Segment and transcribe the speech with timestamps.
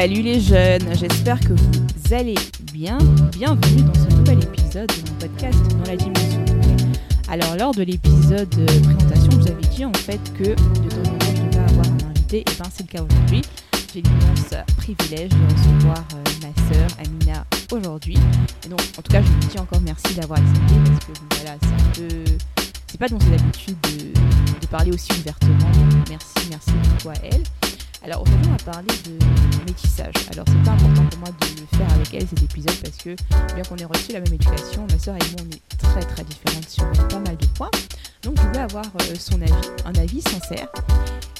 [0.00, 2.36] Salut les jeunes, j'espère que vous allez
[2.72, 2.98] bien.
[3.32, 6.44] Bienvenue dans ce nouvel épisode de mon podcast dans la dimension.
[7.28, 11.10] Alors lors de l'épisode de présentation, je vous avais dit en fait que de temps
[11.10, 13.42] en temps je devais avoir un invité, et ben c'est le cas aujourd'hui.
[13.92, 18.18] J'ai l'immense privilège de recevoir euh, ma sœur Amina aujourd'hui.
[18.66, 21.56] Et donc en tout cas je vous dis encore merci d'avoir accepté parce que voilà
[21.60, 22.24] c'est un peu
[22.86, 25.72] c'est pas dans ses habitudes de, de parler aussi ouvertement.
[26.08, 27.42] Merci, merci beaucoup à elle.
[28.02, 30.14] Alors aujourd'hui on va parler de métissage.
[30.32, 33.16] Alors c'est important pour moi de le faire avec elle cet épisode parce que
[33.54, 36.24] bien qu'on ait reçu la même éducation, ma soeur et moi on est très très
[36.24, 37.70] différentes sur pas mal de points.
[38.22, 39.52] Donc je voulais avoir euh, son avis,
[39.84, 40.68] un avis sincère.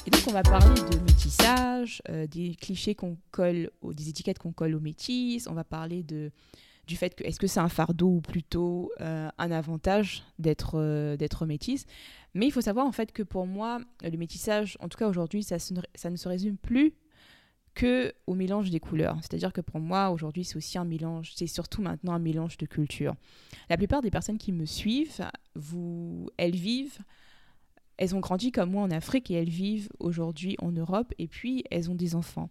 [0.05, 4.51] Et donc on va parler de métissage, euh, des clichés qu'on colle, des étiquettes qu'on
[4.51, 5.47] colle aux métis.
[5.47, 6.31] On va parler de
[6.89, 11.15] du fait que est-ce que c'est un fardeau ou plutôt euh, un avantage d'être euh,
[11.15, 11.85] d'être métisse.
[12.33, 15.43] Mais il faut savoir en fait que pour moi, le métissage, en tout cas aujourd'hui,
[15.43, 16.93] ça, ça ne se résume plus
[17.75, 19.17] que au mélange des couleurs.
[19.21, 22.65] C'est-à-dire que pour moi, aujourd'hui, c'est aussi un mélange, c'est surtout maintenant un mélange de
[22.65, 23.15] cultures.
[23.69, 26.97] La plupart des personnes qui me suivent, vous, elles vivent,
[27.99, 31.65] elles ont grandi comme moi en Afrique et elles vivent aujourd'hui en Europe et puis
[31.69, 32.49] elles ont des enfants.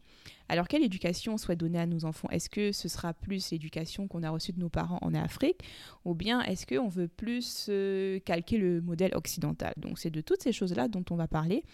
[0.50, 2.28] Alors quelle éducation on souhaite donner à nos enfants?
[2.28, 5.60] Est-ce que ce sera plus l'éducation qu'on a reçue de nos parents en Afrique
[6.05, 9.72] ou bien est-ce qu'on veut plus euh, calquer le modèle occidental?
[9.78, 11.64] Donc c'est de toutes ces choses-là dont on va parler.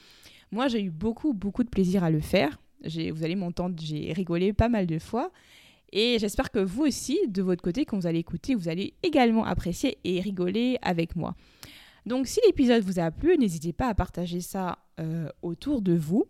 [0.53, 2.61] Moi j'ai eu beaucoup beaucoup de plaisir à le faire.
[2.85, 5.33] Vous allez m'entendre, j'ai rigolé pas mal de fois.
[5.93, 9.45] Et j'espère que vous aussi, de votre côté, quand vous allez écouter, vous allez également
[9.45, 11.35] apprécier et rigoler avec moi.
[12.07, 16.27] Donc si l'épisode vous a plu, n'hésitez pas à partager ça euh, autour de vous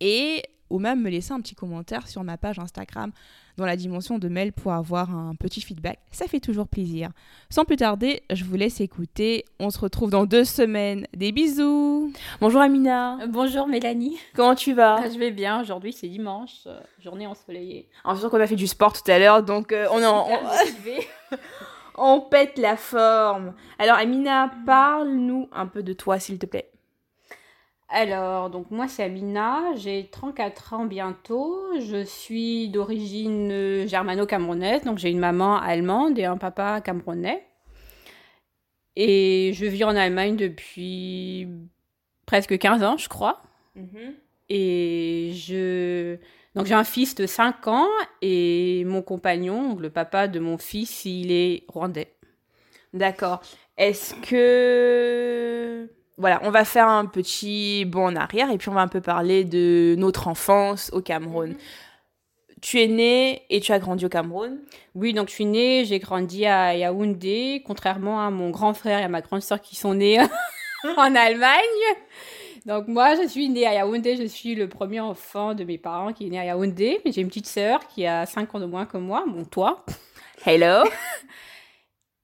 [0.00, 3.10] et ou même me laisser un petit commentaire sur ma page Instagram
[3.56, 5.98] dans la dimension de mail pour avoir un petit feedback.
[6.12, 7.08] Ça fait toujours plaisir.
[7.48, 9.46] Sans plus tarder, je vous laisse écouter.
[9.58, 11.06] On se retrouve dans deux semaines.
[11.16, 12.12] Des bisous.
[12.42, 13.18] Bonjour Amina.
[13.22, 14.96] Euh, Bonjour Mélanie, Comment tu vas?
[15.02, 17.88] Ah, je vais bien, aujourd'hui c'est dimanche, euh, journée ensoleillée.
[18.04, 20.28] En sûr qu'on a fait du sport tout à l'heure, donc euh, on, est en-
[22.00, 23.54] on- pète la forme.
[23.78, 26.70] Alors Amina, parle-nous un peu de toi s'il te plaît.
[27.90, 34.98] Alors, donc moi c'est Amina, j'ai 34 ans bientôt, je suis d'origine euh, germano-camerounaise, donc
[34.98, 37.46] j'ai une maman allemande et un papa camerounais.
[38.96, 41.48] Et je vis en Allemagne depuis
[42.26, 43.42] presque 15 ans, je crois.
[44.50, 46.16] Et je...
[46.58, 47.86] Donc j'ai un fils de 5 ans
[48.20, 52.12] et mon compagnon, le papa de mon fils, il est rwandais.
[52.92, 53.42] D'accord.
[53.76, 55.88] Est-ce que...
[56.16, 59.00] Voilà, on va faire un petit bond en arrière et puis on va un peu
[59.00, 61.54] parler de notre enfance au Cameroun.
[62.60, 64.58] Tu es né et tu as grandi au Cameroun?
[64.96, 69.04] Oui, donc je suis née, j'ai grandi à Yaoundé, contrairement à mon grand frère et
[69.04, 70.18] à ma grande sœur qui sont nés
[70.96, 71.60] en Allemagne.
[72.66, 76.12] Donc moi, je suis née à Yaoundé, je suis le premier enfant de mes parents
[76.12, 77.00] qui est né à Yaoundé.
[77.04, 79.84] Mais j'ai une petite sœur qui a 5 ans de moins que moi, bon toi.
[80.44, 80.84] Hello.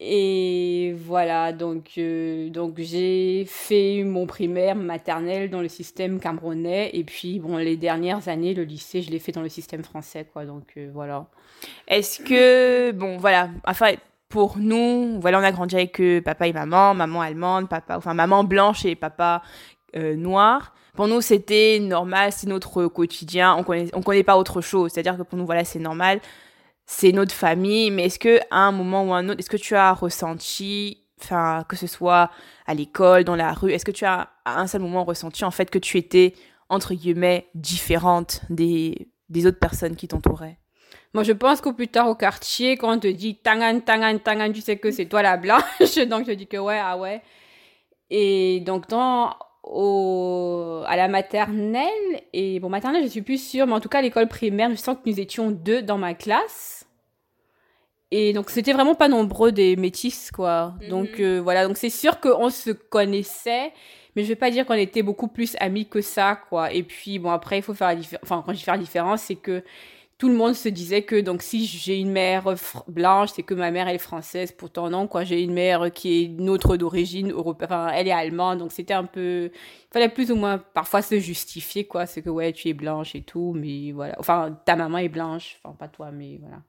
[0.00, 6.90] Et voilà, donc, euh, donc j'ai fait mon primaire, maternelle dans le système camerounais.
[6.92, 10.26] Et puis, bon, les dernières années, le lycée, je l'ai fait dans le système français,
[10.30, 10.44] quoi.
[10.44, 11.26] Donc euh, voilà.
[11.86, 12.90] Est-ce que...
[12.92, 13.50] Bon, voilà.
[13.66, 13.92] Enfin,
[14.28, 17.96] pour nous, voilà, on a grandi avec euh, papa et maman, maman allemande, papa...
[17.96, 19.42] Enfin, maman blanche et papa
[19.96, 20.58] euh.
[20.94, 23.56] Pour nous, c'était normal, c'est notre quotidien.
[23.56, 24.92] On connaît, on connaît pas autre chose.
[24.92, 26.20] C'est-à-dire que pour nous, voilà, c'est normal.
[26.86, 27.90] C'est notre famille.
[27.90, 31.64] Mais est-ce que à un moment ou un autre, est-ce que tu as ressenti, enfin,
[31.68, 32.30] que ce soit
[32.66, 35.50] à l'école, dans la rue, est-ce que tu as à un seul moment ressenti en
[35.50, 36.34] fait que tu étais
[36.68, 40.58] entre guillemets différente des des autres personnes qui t'entouraient?
[41.14, 44.52] Moi, je pense qu'au plus tard au quartier, quand on te dit Tangan, Tangan, Tangan,
[44.52, 45.62] tu sais que c'est toi la blanche.
[46.08, 47.22] Donc, je dis que ouais, ah ouais.
[48.10, 53.72] Et donc, dans, au, à la maternelle, et bon, maternelle, je suis plus sûre, mais
[53.72, 56.86] en tout cas, à l'école primaire, je sens que nous étions deux dans ma classe.
[58.10, 60.74] Et donc, c'était vraiment pas nombreux des métis, quoi.
[60.82, 60.88] Mhm.
[60.88, 61.66] Donc, euh, voilà.
[61.66, 63.72] Donc, c'est sûr qu'on se connaissait,
[64.14, 66.72] mais je vais pas dire qu'on était beaucoup plus amis que ça, quoi.
[66.72, 68.22] Et puis, bon, après, il faut faire la différence.
[68.22, 69.64] Enfin, quand je fais la différence, c'est que
[70.24, 72.54] tout le monde se disait que donc si j'ai une mère
[72.88, 74.52] blanche, c'est que ma mère elle est française.
[74.52, 75.22] Pourtant non, quoi.
[75.22, 77.90] J'ai une mère qui est notre d'origine européenne.
[77.92, 79.50] Elle est allemande, donc c'était un peu.
[79.52, 82.06] Il fallait plus ou moins parfois se justifier, quoi.
[82.06, 84.16] C'est que ouais, tu es blanche et tout, mais voilà.
[84.18, 85.58] Enfin, ta maman est blanche.
[85.62, 86.62] Enfin, pas toi, mais voilà.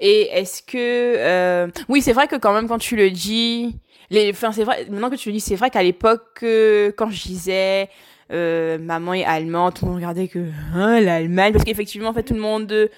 [0.00, 0.78] Et est-ce que
[1.18, 3.78] euh, oui, c'est vrai que quand même quand tu le dis,
[4.08, 4.86] les, enfin c'est vrai.
[4.88, 7.90] Maintenant que tu le dis, c'est vrai qu'à l'époque, euh, quand je disais
[8.32, 12.22] euh, maman est allemande, tout le monde regardait que hein, l'Allemagne, parce qu'effectivement, en fait,
[12.22, 12.88] tout le monde, euh,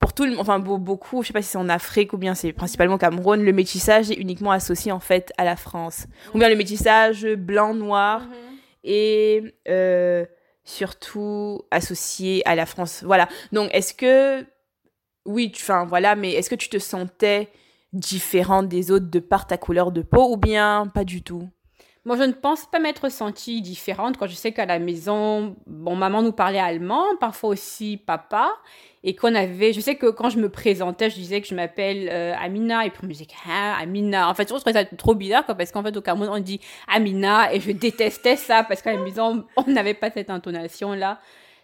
[0.00, 2.34] pour tout le, enfin beau- beaucoup, je sais pas si c'est en Afrique ou bien
[2.34, 6.38] c'est principalement au Cameroun, le métissage est uniquement associé en fait à la France, ou
[6.38, 8.22] bien le métissage blanc noir
[8.82, 10.26] et euh,
[10.64, 13.02] surtout associé à la France.
[13.04, 13.28] Voilà.
[13.52, 14.44] Donc, est-ce que,
[15.24, 17.48] oui, enfin, voilà, mais est-ce que tu te sentais
[17.94, 21.48] différente des autres de par ta couleur de peau ou bien pas du tout?
[22.06, 25.96] Moi, je ne pense pas m'être sentie différente quand je sais qu'à la maison, bon,
[25.96, 28.52] maman nous parlait allemand, parfois aussi papa,
[29.02, 32.10] et qu'on avait, je sais que quand je me présentais, je disais que je m'appelle
[32.12, 34.28] euh, Amina, et puis on me disait ah, Amina.
[34.28, 36.60] En fait, je trouvais ça trop bizarre, quoi, parce qu'en fait, au Cameroun, on dit
[36.88, 41.20] Amina, et je détestais ça, parce qu'à la maison, on n'avait pas cette intonation-là.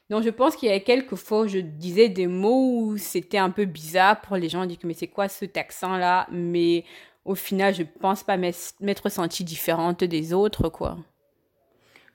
[0.08, 3.50] Donc, je pense qu'il y a quelques fois je disais des mots où c'était un
[3.50, 6.26] peu bizarre pour les gens, on dit mais c'est quoi ce accent-là?
[6.32, 6.84] Mais
[7.24, 10.98] au final, je pense pas m'être sentie différente des autres, quoi.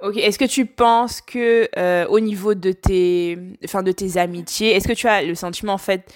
[0.01, 4.87] Ok, est-ce que tu penses que euh, au niveau de tes, de tes amitiés, est-ce
[4.89, 6.13] que tu as le sentiment en fait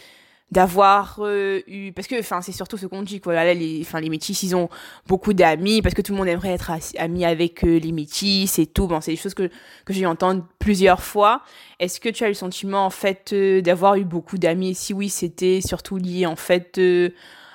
[0.51, 4.09] d'avoir euh, eu, parce que c'est surtout ce qu'on dit quoi, là les, enfin les
[4.09, 4.67] métis ils ont
[5.07, 8.65] beaucoup d'amis parce que tout le monde aimerait être ami avec euh, les métis et
[8.65, 9.49] tout, bon c'est des choses que
[9.85, 11.43] que j'ai entendu plusieurs fois.
[11.79, 14.75] Est-ce que tu as le sentiment en fait d'avoir eu beaucoup d'amis?
[14.75, 16.81] Si oui c'était surtout lié en fait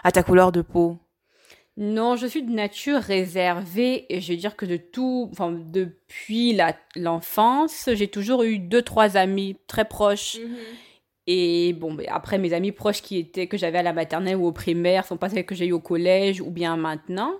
[0.04, 0.98] à ta couleur de peau?
[1.76, 6.56] Non, je suis de nature réservée et je veux dire que de tout, enfin, depuis
[6.94, 10.38] l'enfance, j'ai toujours eu deux, trois amis très proches.
[10.38, 10.56] Mhm.
[11.26, 14.52] Et bon, après, mes amis proches qui étaient, que j'avais à la maternelle ou au
[14.52, 17.34] primaire, sont pas celles que j'ai eu au collège ou bien maintenant.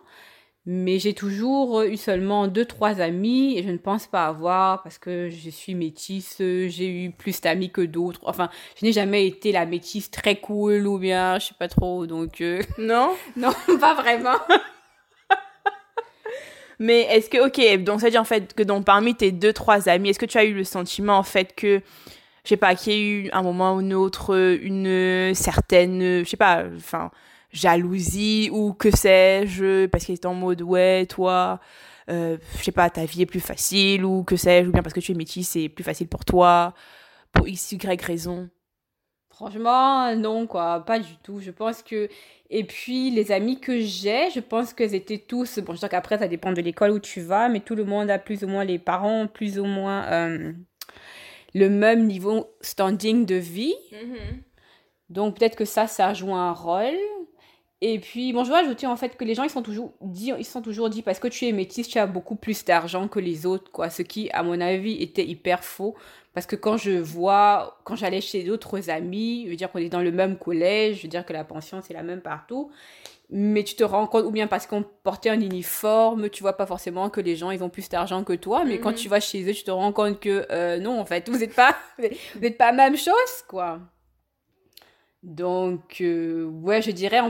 [0.66, 4.96] Mais j'ai toujours eu seulement deux, trois amis et je ne pense pas avoir parce
[4.96, 8.20] que je suis métisse, j'ai eu plus d'amis que d'autres.
[8.25, 8.49] Enfin,
[8.81, 12.40] je n'ai jamais été la métisse très cool ou bien, je sais pas trop, donc...
[12.40, 13.11] Euh, non?
[13.37, 14.38] Non, pas vraiment.
[16.78, 19.52] Mais est-ce que, ok, donc ça veut dire en fait que donc, parmi tes deux,
[19.52, 21.82] trois amis, est-ce que tu as eu le sentiment en fait que,
[22.43, 26.26] je sais pas, qu'il y a eu un moment ou un autre une certaine, je
[26.28, 27.11] sais pas, enfin
[27.54, 31.60] jalousie ou que sais-je, parce qu'il est en mode ouais, toi,
[32.10, 34.92] euh, je sais pas, ta vie est plus facile ou que sais-je, ou bien parce
[34.92, 36.74] que tu es métis, c'est plus facile pour toi,
[37.32, 38.50] pour x, y raison.
[39.30, 41.40] Franchement, non, quoi, pas du tout.
[41.40, 42.08] Je pense que.
[42.50, 45.58] Et puis, les amis que j'ai, je pense qu'ils étaient tous.
[45.58, 48.10] Bon, je sais qu'après, ça dépend de l'école où tu vas, mais tout le monde
[48.10, 50.52] a plus ou moins les parents, plus ou moins euh,
[51.52, 53.74] le même niveau standing de vie.
[53.92, 54.42] Mm-hmm.
[55.08, 56.94] Donc, peut-être que ça, ça joue un rôle.
[57.86, 60.32] Et puis, bon, je vois ajouter en fait que les gens, ils sont toujours dit,
[60.38, 63.19] ils sont toujours dit, parce que tu es métisse, tu as beaucoup plus d'argent que
[63.19, 63.90] les autres, quoi.
[63.90, 65.94] Ce qui, à mon avis, était hyper faux.
[66.32, 69.90] Parce que quand je vois, quand j'allais chez d'autres amis, je veux dire qu'on est
[69.90, 72.70] dans le même collège, je veux dire que la pension, c'est la même partout.
[73.28, 76.64] Mais tu te rends compte, ou bien parce qu'on portait un uniforme, tu vois pas
[76.64, 78.64] forcément que les gens, ils ont plus d'argent que toi.
[78.64, 78.96] Mais quand mhm.
[78.96, 81.54] tu vas chez eux, tu te rends compte que euh, non, en fait, vous n'êtes
[81.54, 83.78] pas, vous n'êtes pas la même chose, quoi.
[85.22, 87.20] Donc, euh, ouais, je dirais,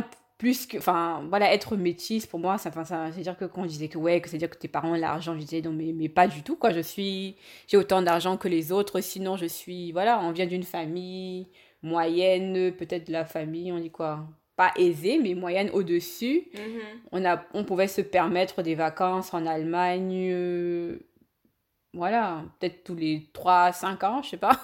[0.44, 3.62] plus que enfin voilà être métisse pour moi ça enfin ça c'est dire que quand
[3.62, 5.72] on disait que ouais que c'est dire que tes parents ont l'argent je disais non
[5.72, 6.68] mais, mais pas du tout quoi.
[6.68, 7.36] Je suis
[7.66, 11.48] j'ai autant d'argent que les autres sinon je suis voilà on vient d'une famille
[11.82, 16.46] moyenne peut-être de la famille on dit quoi pas aisée mais moyenne au-dessus.
[16.52, 16.80] Mm-hmm.
[17.12, 20.98] on a on pouvait se permettre des vacances en Allemagne euh,
[21.94, 24.60] voilà peut-être tous les 3 5 ans je sais pas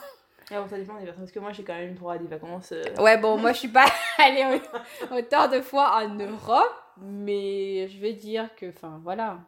[0.52, 2.26] ah bon, ça dépend des personnes, parce que moi j'ai quand même droit à des
[2.26, 2.72] vacances.
[2.72, 2.82] Euh.
[2.98, 3.86] Ouais, bon, moi je suis pas
[4.18, 4.60] allée
[5.12, 9.38] autant de fois en Europe, mais je vais dire que, enfin, voilà.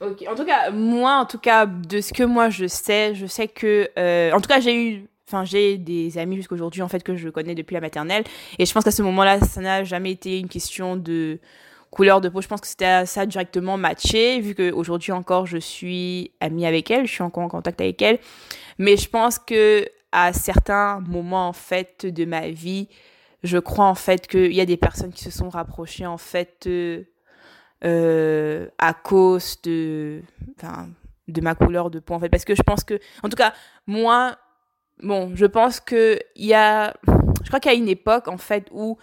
[0.00, 3.26] Ok, en tout cas, moi, en tout cas, de ce que moi je sais, je
[3.26, 3.90] sais que.
[3.98, 5.08] Euh, en tout cas, j'ai eu.
[5.28, 8.24] Enfin, j'ai des amis jusqu'aujourd'hui, en fait, que je connais depuis la maternelle.
[8.58, 11.38] Et je pense qu'à ce moment-là, ça n'a jamais été une question de
[11.92, 12.40] couleur de peau.
[12.40, 17.06] Je pense que c'était ça directement matché, vu qu'aujourd'hui encore, je suis amie avec elle,
[17.06, 18.18] je suis encore en contact avec elle.
[18.78, 22.88] Mais je pense que à certains moments en fait de ma vie,
[23.42, 26.66] je crois en fait qu'il y a des personnes qui se sont rapprochées en fait
[27.84, 30.22] euh, à cause de,
[31.28, 32.30] de ma couleur de peau en fait.
[32.30, 33.52] Parce que je pense que, en tout cas,
[33.86, 34.36] moi,
[35.02, 38.38] bon, je pense que il y a, je crois qu'il y a une époque en
[38.38, 38.96] fait où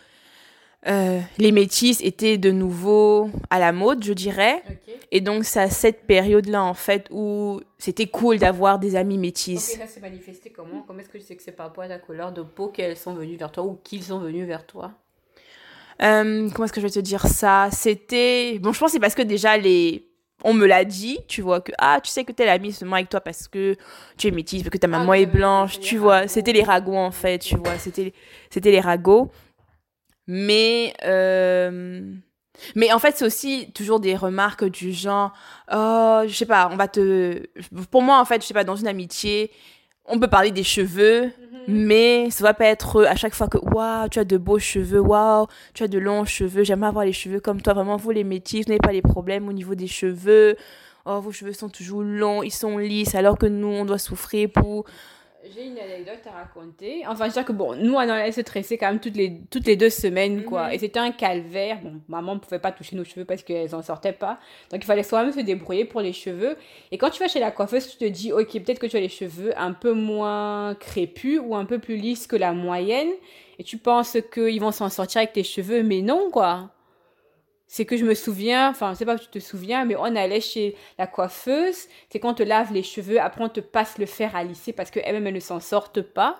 [0.87, 4.63] euh, les métis étaient de nouveau à la mode, je dirais.
[5.11, 9.73] Et donc, c'est à cette période-là, en fait, où c'était cool d'avoir des amis métis.
[9.73, 10.83] Ok, ça s'est manifesté comment?
[10.87, 12.95] Comment est-ce que tu sais que c'est par rapport à ta couleur de peau qu'elles
[12.95, 14.91] sont venues vers toi ou qu'ils sont venus vers toi?
[16.01, 17.67] Euh, Comment est-ce que je vais te dire ça?
[17.71, 18.57] C'était...
[18.59, 20.05] Bon, je pense que c'est parce que déjà, les...
[20.45, 23.09] On me l'a dit, tu vois, que ah, tu sais que t'es l'ami seulement avec
[23.09, 23.75] toi parce que
[24.15, 26.29] tu es métisse, parce que ta ah, maman est blanche, tu vois.
[26.29, 27.77] C'était les ragots, en fait, tu vois.
[27.77, 28.13] C'était
[28.71, 29.29] les ragots.
[30.31, 32.01] Mais, euh,
[32.75, 35.33] mais en fait, c'est aussi toujours des remarques du genre,
[35.73, 37.47] oh, je sais pas, on va te.
[37.89, 39.49] Pour moi, en fait, je sais pas, dans une amitié,
[40.05, 41.31] on peut parler des cheveux, mhm.
[41.67, 44.99] mais ça va pas être à chaque fois que, waouh, tu as de beaux cheveux,
[44.99, 47.73] waouh, tu as de longs cheveux, j'aimerais avoir les cheveux comme toi.
[47.73, 50.57] Vraiment, vous, les métis, vous n'avez pas les problèmes au niveau des cheveux.
[51.05, 54.47] oh vos cheveux sont toujours longs, ils sont lisses alors que nous on doit souffrir
[54.51, 54.85] pour
[55.53, 57.03] j'ai une anecdote à raconter.
[57.07, 59.41] Enfin, je veux dire que bon, nous, on allait se tresser quand même toutes les,
[59.49, 60.67] toutes les deux semaines, quoi.
[60.67, 60.73] Mhm.
[60.73, 61.79] Et c'était un calvaire.
[61.81, 64.39] Bon, maman ne pouvait pas toucher nos cheveux parce qu'elles n'en sortaient pas.
[64.71, 66.55] Donc, il fallait soi-même se débrouiller pour les cheveux.
[66.91, 69.01] Et quand tu vas chez la coiffeuse, tu te dis, ok, peut-être que tu as
[69.01, 73.09] les cheveux un peu moins crépus ou un peu plus lisses que la moyenne.
[73.57, 76.71] Et tu penses qu'ils vont s'en sortir avec tes cheveux, mais non, quoi
[77.71, 80.15] c'est que je me souviens, enfin, je sais pas si tu te souviens, mais on
[80.15, 84.07] allait chez la coiffeuse, c'est qu'on te lave les cheveux, après on te passe le
[84.07, 86.39] fer à lisser parce qu'elles-mêmes, elles ne s'en sortent pas.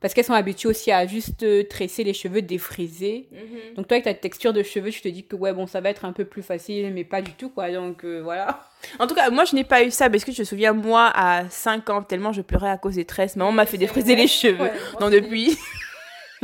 [0.00, 3.28] Parce qu'elles sont habituées aussi à juste euh, tresser les cheveux défrisés.
[3.32, 3.74] Mhm.
[3.76, 5.88] Donc toi, avec ta texture de cheveux, tu te dis que ouais, bon, ça va
[5.88, 7.70] être un peu plus facile, mais pas du tout, quoi.
[7.70, 8.68] Donc euh, voilà.
[8.98, 11.10] En tout cas, moi, je n'ai pas eu ça parce que je me souviens, moi,
[11.14, 13.36] à 5 ans, tellement je pleurais à cause des tresses.
[13.36, 14.70] Maman m'a fait défriser les cheveux.
[15.00, 15.56] donc depuis...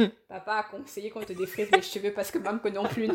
[0.28, 3.08] Papa a conseillé qu'on te défrise les cheveux parce que même que non plus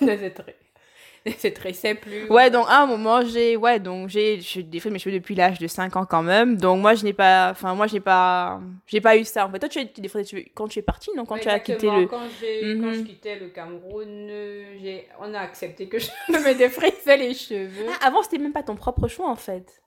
[0.00, 2.28] ne se tressait plus.
[2.30, 5.58] Ouais, donc à un moment, j'ai ouais, donc j'ai je défrise mes cheveux depuis l'âge
[5.58, 6.56] de 5 ans quand même.
[6.56, 9.46] Donc moi, je n'ai pas enfin moi, j'ai pas j'ai pas eu ça.
[9.46, 11.24] En fait, toi tu as défrisé tes cheveux quand tu es parti, non?
[11.24, 14.28] Quand tu as quitté le quand, mm quand je quittais le Cameroun,
[14.80, 17.86] j'ai on a accepté que je me défrisais les cheveux.
[18.00, 19.82] Ah, avant, c'était même pas ton propre choix en fait.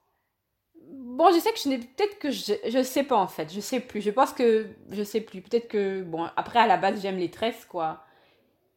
[1.17, 3.59] Bon, je sais que je n'ai peut-être que je, je sais pas en fait, je
[3.59, 4.01] sais plus.
[4.01, 5.41] Je pense que je sais plus.
[5.41, 8.05] Peut-être que bon, après à la base j'aime les tresses quoi.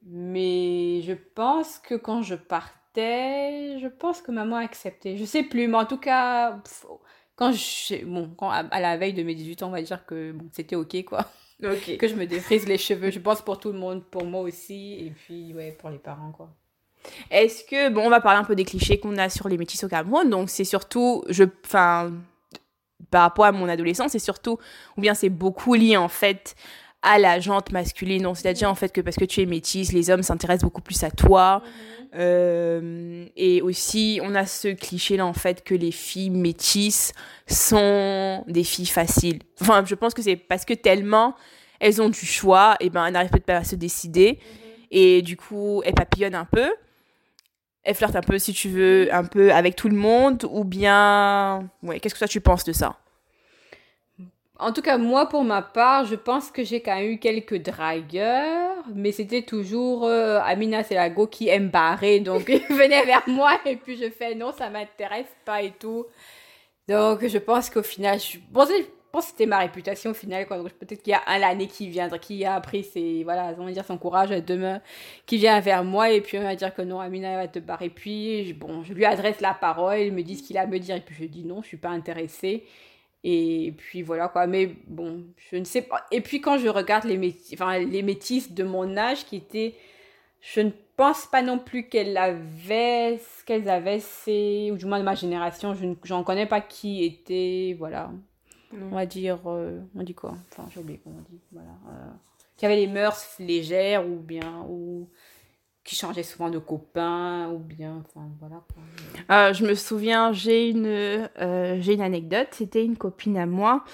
[0.03, 5.17] Mais je pense que quand je partais, je pense que maman a accepté.
[5.17, 6.61] Je sais plus, mais en tout cas,
[7.37, 10.33] quand je bon, quand à, la veille de mes 18 ans, on va dire que
[10.33, 11.27] bon, c'était OK quoi.
[11.63, 11.97] OK.
[11.99, 14.95] que je me défrise les cheveux, je pense pour tout le monde, pour moi aussi
[15.07, 16.51] et puis ouais, pour les parents quoi.
[17.31, 19.83] Est-ce que, bon, on va parler un peu des clichés qu'on a sur les métis
[19.85, 20.29] au Cameroun.
[20.31, 22.13] Donc, c'est surtout, je, enfin,
[23.11, 24.59] par rapport à mon adolescence, c'est surtout,
[24.97, 26.55] ou bien c'est beaucoup lié en fait
[27.03, 28.23] à la jante masculine.
[28.23, 31.03] Donc, c'est-à-dire en fait que parce que tu es métisse, les hommes s'intéressent beaucoup plus
[31.05, 31.63] à toi.
[31.63, 32.09] Mhm.
[32.17, 37.13] Euh, et aussi, on a ce cliché-là en fait que les filles métisses
[37.47, 39.41] sont des filles faciles.
[39.61, 41.35] Enfin, je pense que c'est parce que tellement
[41.81, 44.39] elles ont du choix, et ben elles n'arrivent pas à se décider.
[44.41, 44.87] Mhm.
[44.91, 46.71] Et du coup, elles papillonnent un peu
[47.85, 51.69] elle flirte un peu, si tu veux, un peu avec tout le monde Ou bien.
[51.83, 52.97] Ouais, qu'est-ce que toi tu penses de ça?
[54.59, 57.61] En tout cas, moi, pour ma part, je pense que j'ai quand même eu quelques
[57.61, 63.59] dragueurs, mais c'était toujours euh, Amina Selago qui aime barrer, donc il venait vers moi
[63.67, 66.07] et puis je fais non, ça m'intéresse pas et tout.
[66.89, 68.39] Donc je pense qu'au final, je...
[68.51, 68.65] bon,
[69.15, 70.45] pense que c'était ma réputation au final.
[70.47, 70.65] Quoi.
[70.65, 73.71] peut-être qu'il y a un l'année qui viendra, qui a appris ses, voilà, on va
[73.71, 74.83] dire son courage demain,
[75.25, 77.91] qui vient vers moi et puis on va dire que non, Amina va te barrer.
[77.91, 80.81] Puis, bon, je lui adresse la parole, il me dit ce qu'il a à me
[80.81, 82.65] dire et puis je dis non, je suis pas intéressée.
[83.23, 86.05] Et puis voilà quoi, mais bon, je ne sais pas.
[86.11, 89.77] Et puis quand je regarde les, métis, enfin, les métisses de mon âge qui étaient,
[90.41, 95.05] je ne pense pas non plus qu'elles avaient, qu'elles avaient, c'est, ou du moins de
[95.05, 98.11] ma génération, je n'en connais pas qui était, voilà,
[98.83, 100.37] on va dire, euh, on dit quoi?
[100.51, 101.41] Enfin, j'ai oublié comment on dit.
[101.53, 101.71] Voilà.
[101.89, 102.11] Euh,
[102.57, 105.09] qui avait les mœurs légères ou bien, ou
[105.83, 108.63] qui changeait souvent de copain ou bien, enfin voilà.
[109.31, 111.29] Euh, je me souviens, j'ai une,
[111.81, 112.49] j'ai une anecdote.
[112.53, 113.85] C'était une copine à moi.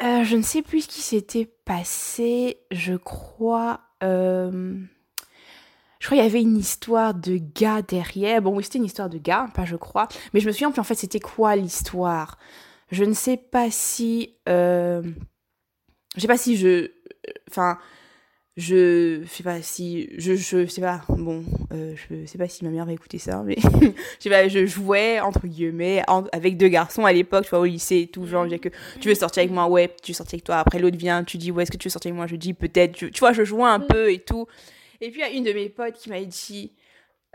[0.00, 2.58] je ne sais plus ce qui s'était passé.
[2.70, 3.80] Je crois.
[6.00, 8.40] Je crois qu'il y avait une histoire de gars derrière.
[8.40, 10.08] Bon, oui, c'était une histoire de gars, pas je crois.
[10.32, 12.38] Mais je me souviens plus en fait c'était quoi l'histoire?
[12.90, 14.36] Je ne sais pas si.
[14.48, 15.02] Euh,
[16.16, 16.90] je sais pas si je.
[17.48, 17.78] Enfin.
[18.56, 20.10] Je sais pas si.
[20.18, 21.02] Je, je sais pas.
[21.08, 21.44] Bon.
[21.72, 23.56] Euh, je sais pas si ma mère va écouter ça, mais.
[23.80, 24.48] je sais pas.
[24.48, 28.26] Je jouais, entre guillemets, avec deux garçons à l'époque, tu vois, au lycée et tout.
[28.26, 28.68] Genre, je que
[29.00, 30.56] tu veux sortir avec moi, ouais, tu veux sortir avec toi.
[30.56, 32.52] Après, l'autre vient, tu dis, ouais, est-ce que tu veux sortir avec moi Je dis,
[32.52, 32.92] peut-être.
[32.92, 33.86] Tu, vois, je jouais un mm.
[33.86, 34.46] peu et tout.
[35.00, 36.72] Et puis, il y a une de mes potes qui m'a dit.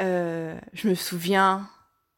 [0.01, 1.69] Euh, je me souviens,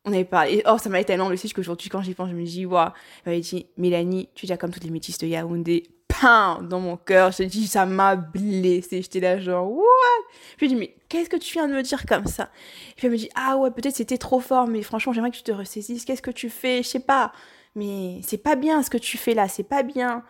[0.07, 0.63] on avait parlé.
[0.65, 2.89] Oh, ça m'a tellement blessé qu'aujourd'hui, quand j'y pense, je me dis, waouh.
[3.25, 5.83] Elle m'avait dit, Mélanie, tu es déjà comme toutes les métisses de Yaoundé.
[6.07, 7.31] Pain dans mon cœur.
[7.31, 9.01] Je te dis, ça m'a blessé.
[9.01, 9.83] J'étais là, genre, what?
[10.55, 12.49] Je lui ai dit, mais qu'est-ce que tu viens de me dire comme ça?
[12.91, 15.37] Et puis elle me dit, ah ouais, peut-être c'était trop fort, mais franchement, j'aimerais que
[15.37, 16.05] tu te ressaisisses.
[16.05, 16.81] Qu'est-ce que tu fais?
[16.81, 17.33] Je sais pas.
[17.75, 20.23] Mais c'est pas bien ce que tu fais là, c'est pas bien.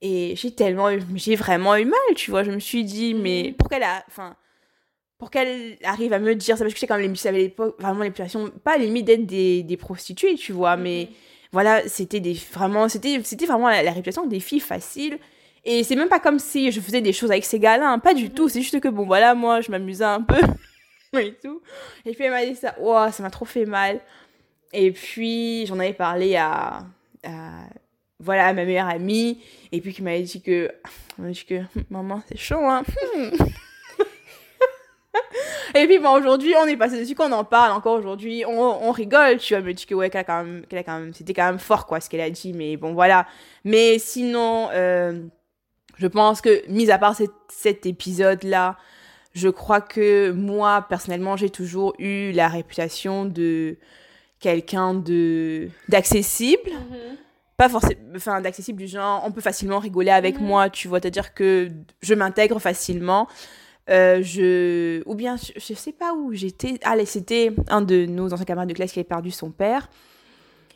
[0.00, 2.42] Et j'ai tellement, j'ai vraiment eu mal, tu vois.
[2.42, 3.54] Je me suis dit, mais mhm.
[3.54, 4.34] pourquoi elle a, enfin,
[5.22, 7.80] pour qu'elle arrive à me dire ça parce que sais quand même les à l'époque
[7.80, 8.10] vraiment les
[8.64, 11.16] pas limite d'être des, des, prostituées tu vois mais mhm.
[11.52, 15.20] voilà c'était des vraiment c'était c'était vraiment la, réputation des filles faciles.
[15.64, 18.14] Et c'est même pas comme si je faisais des choses avec ces gars-là hein, pas
[18.14, 18.42] du tout.
[18.42, 18.48] Mhm.
[18.48, 20.40] c'est juste que bon voilà moi je m'amusais un peu
[21.16, 21.62] et tout.
[22.04, 24.00] Et puis elle m'a dit ça wow, ça m'a trop fait mal.
[24.72, 26.84] Et puis j'en avais parlé à,
[28.18, 29.40] voilà à ma meilleure amie.
[29.70, 30.68] Et puis qui m'avait dit que
[31.16, 32.82] dit que maman c'est chaud hein
[35.74, 38.90] Et puis, bon, aujourd'hui, on est passé dessus, qu'on en parle encore aujourd'hui, on, on
[38.92, 41.14] rigole, tu vois, mais tu que, ouais, qu'elle a quand même, qu'elle a quand même,
[41.14, 43.26] c'était quand même fort, quoi, ce qu'elle a dit, mais bon, voilà.
[43.64, 45.20] Mais sinon, euh,
[45.98, 48.76] je pense que, mis à part cet, cet épisode-là,
[49.34, 53.76] je crois que moi, personnellement, j'ai toujours eu la réputation de
[54.40, 56.70] quelqu'un de d'accessible.
[57.56, 60.46] Pas forcément enfin d'accessible du genre on peut facilement rigoler avec Mhm.
[60.46, 60.98] moi tu vois.
[61.00, 61.68] C'est à dire que
[62.02, 63.28] je m'intègre facilement
[63.90, 66.78] Euh, je ou bien je, sais pas où j'étais.
[66.84, 69.88] Allez c'était un de nos anciens camarades de classe qui avait perdu son père.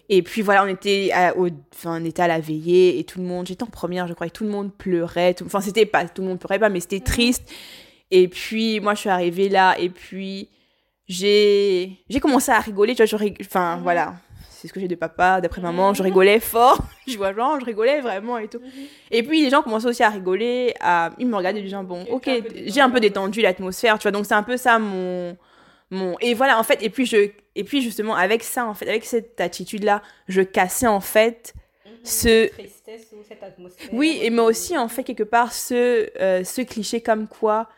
[0.09, 3.21] Et puis voilà on était à, au, enfin, on était à la veillée et tout
[3.21, 5.35] le monde j'étais en première je crois et tout le monde pleurait.
[5.35, 7.43] Tout- enfin c'était pas tout le monde pleurait pas mais c'était triste.
[8.11, 10.49] Et puis moi je suis arrivée là et puis
[11.09, 13.83] j'ai j'ai commencé à rigoler tu vois je rig- enfin Mhm.
[13.83, 14.15] voilà
[14.67, 16.07] c'est ce que j'ai de papa d'après maman je Mhm.
[16.09, 18.61] rigolais fort je vois genre je rigolais vraiment et tout
[19.11, 22.05] et puis les gens commençaient aussi à rigoler à ils me regardaient du genre bon
[22.11, 22.29] ok
[22.67, 25.37] j'ai un peu détendu l'atmosphère tu vois donc c'est un peu ça mon
[25.91, 28.89] mon et voilà en fait et puis je et puis justement avec ça en fait
[28.89, 31.55] avec cette attitude là je cassais en fait
[32.03, 33.89] Ce- tristesse ou cette atmosphère.
[33.93, 37.69] oui, et mais aussi en fait quelque part ce, euh, ce cliché comme quoi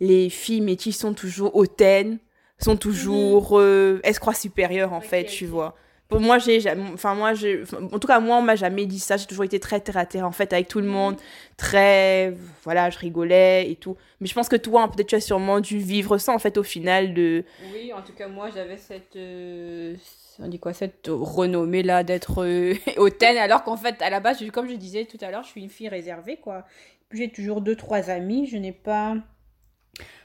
[0.00, 2.18] les filles métisses sont toujours hautaines,
[2.58, 5.74] sont toujours euh, elles se croient supérieures en fait, tu vois.
[6.10, 6.58] Moi, j'ai
[6.94, 9.60] enfin moi j'ai en tout cas moi on m'a jamais dit ça, j'ai toujours été
[9.60, 11.16] très terre à terre en fait avec tout le monde,
[11.58, 12.34] très
[12.64, 13.94] voilà, je rigolais et tout.
[14.20, 16.62] Mais je pense que toi peut-être tu as sûrement dû vivre ça en fait au
[16.62, 19.16] final de Oui, en tout cas, moi, j'avais cette.
[19.16, 19.96] euh,
[20.38, 24.42] on dit quoi Cette renommée là d'être euh, hautaine, alors qu'en fait, à la base,
[24.50, 26.64] comme je disais tout à l'heure, je suis une fille réservée, quoi.
[27.12, 28.46] J'ai toujours deux, trois amis.
[28.46, 29.16] Je n'ai pas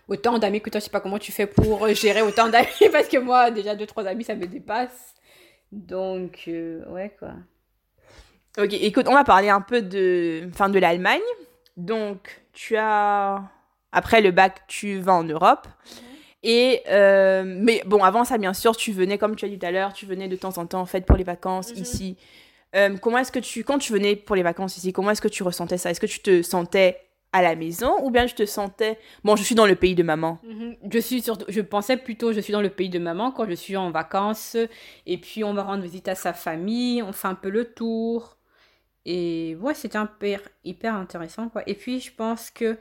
[0.07, 0.79] autant d'amis que toi.
[0.79, 3.85] Je sais pas comment tu fais pour gérer autant d'amis, parce que moi, déjà, deux,
[3.85, 5.13] trois amis, ça me dépasse.
[5.73, 7.31] Donc, euh, ouais, quoi.
[8.59, 11.21] Ok, écoute, on va parler un peu de, enfin, de l'Allemagne.
[11.75, 13.41] Donc, tu as,
[13.91, 15.67] après le bac, tu vas en Europe.
[16.43, 19.65] Et, euh, mais bon, avant ça, bien sûr, tu venais, comme tu as dit tout
[19.65, 21.81] à l'heure, tu venais de temps en temps, en fait, pour les vacances Mhm.
[21.81, 22.17] ici.
[22.75, 25.27] Euh, comment est-ce que tu, quand tu venais pour les vacances ici, comment est-ce que
[25.27, 25.89] tu ressentais ça?
[25.89, 26.99] Est-ce que tu te sentais
[27.33, 30.03] à la maison ou bien tu te sentais, bon, je suis dans le pays de
[30.03, 30.75] maman Mhm.
[30.91, 33.55] Je suis surtout, je pensais plutôt, je suis dans le pays de maman quand je
[33.55, 34.55] suis en vacances
[35.05, 38.37] et puis on va rendre visite à sa famille, on fait un peu le tour
[39.05, 41.63] et ouais c'était un hyper, hyper intéressant quoi.
[41.67, 42.77] Et puis je pense que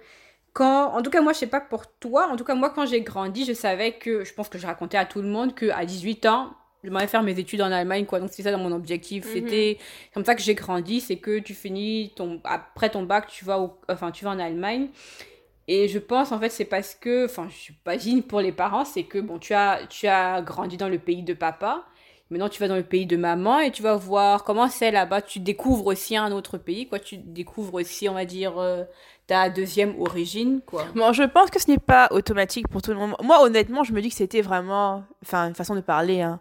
[0.52, 2.86] quand, en tout cas moi je sais pas pour toi, en tout cas moi quand
[2.86, 5.70] j'ai grandi je savais que, je pense que je racontais à tout le monde que
[5.70, 6.54] à 18 ans
[6.84, 9.32] je m'allais faire mes études en Allemagne quoi donc c'était ça dans mon objectif Mhm.
[9.32, 9.78] c'était
[10.14, 13.58] comme ça que j'ai grandi c'est que tu finis ton après ton bac tu vas
[13.60, 14.88] au, enfin tu vas en Allemagne
[15.68, 18.50] et je pense en fait c'est parce que, enfin je suis pas digne pour les
[18.52, 21.84] parents, c'est que bon tu as tu as grandi dans le pays de papa,
[22.30, 25.22] maintenant tu vas dans le pays de maman et tu vas voir comment c'est là-bas.
[25.22, 28.82] Tu découvres aussi un autre pays quoi, tu découvres aussi on va dire euh,
[29.28, 30.84] ta deuxième origine quoi.
[30.96, 33.14] Bon, je pense que ce n'est pas automatique pour tout le monde.
[33.22, 36.40] Moi, honnêtement, je me dis que c'était vraiment, enfin, une façon de parler, hein,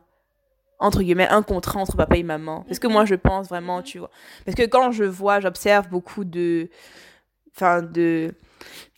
[0.81, 2.65] entre guillemets, un contrat entre papa et maman.
[2.67, 4.09] Parce que moi, je pense vraiment, tu vois.
[4.45, 6.69] Parce que quand je vois, j'observe beaucoup de,
[7.55, 8.33] enfin, de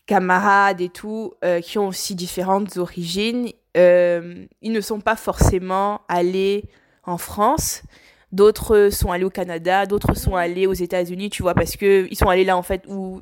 [0.06, 6.02] camarades et tout, euh, qui ont aussi différentes origines, euh, ils ne sont pas forcément
[6.08, 6.66] allés
[7.06, 7.84] en France.
[8.32, 12.16] D'autres sont allés au Canada, d'autres sont allés aux États-Unis, tu vois, parce que ils
[12.16, 13.22] sont allés là, en fait, où,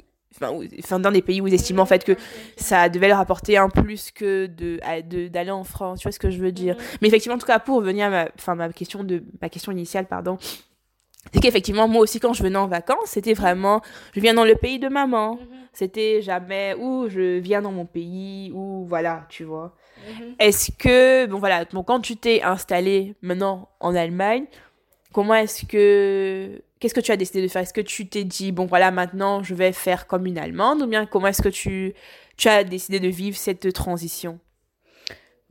[0.79, 2.13] enfin, dans des pays où ils estiment, en fait, que
[2.57, 4.79] ça devait leur apporter un plus que de
[5.27, 6.75] d'aller en France tu vois ce que je veux dire.
[7.01, 9.71] Mais effectivement en tout cas pour revenir à ma enfin ma question de ma question
[9.71, 10.37] initiale pardon
[11.33, 13.81] c'est qu'effectivement moi aussi quand je venais en vacances c'était vraiment
[14.13, 15.39] je viens dans le pays de maman.
[15.73, 19.75] C'était jamais ou je viens dans mon pays ou voilà tu vois.
[20.39, 24.45] Est-ce que bon voilà donc quand tu t'es installé maintenant en Allemagne
[25.13, 27.61] comment est-ce que qu'est-ce que tu as décidé de faire?
[27.61, 30.87] Est-ce que tu t'es dit bon voilà maintenant je vais faire comme une allemande ou
[30.87, 31.93] bien comment est-ce que tu
[32.37, 34.39] tu as décidé de vivre cette transition?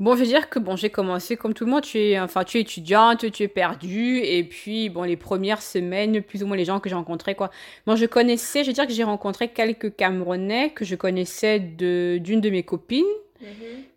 [0.00, 1.82] Bon, je veux dire que bon, j'ai commencé comme tout le monde.
[1.82, 6.22] Tu es, enfin, tu es étudiante, tu es perdue, et puis bon, les premières semaines,
[6.22, 7.50] plus ou moins les gens que j'ai rencontrés, quoi.
[7.86, 12.16] Bon, je connaissais, je veux dire que j'ai rencontré quelques Camerounais que je connaissais de
[12.16, 13.04] d'une de mes copines,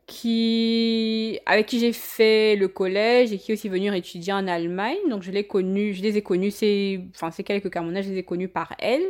[0.08, 4.98] qui avec qui j'ai fait le collège et qui est aussi venue étudier en Allemagne.
[5.10, 8.20] Donc je l'ai connu, je les ai connus, c'est, enfin, ces quelques Camerounais, je les
[8.20, 9.04] ai connus par elle.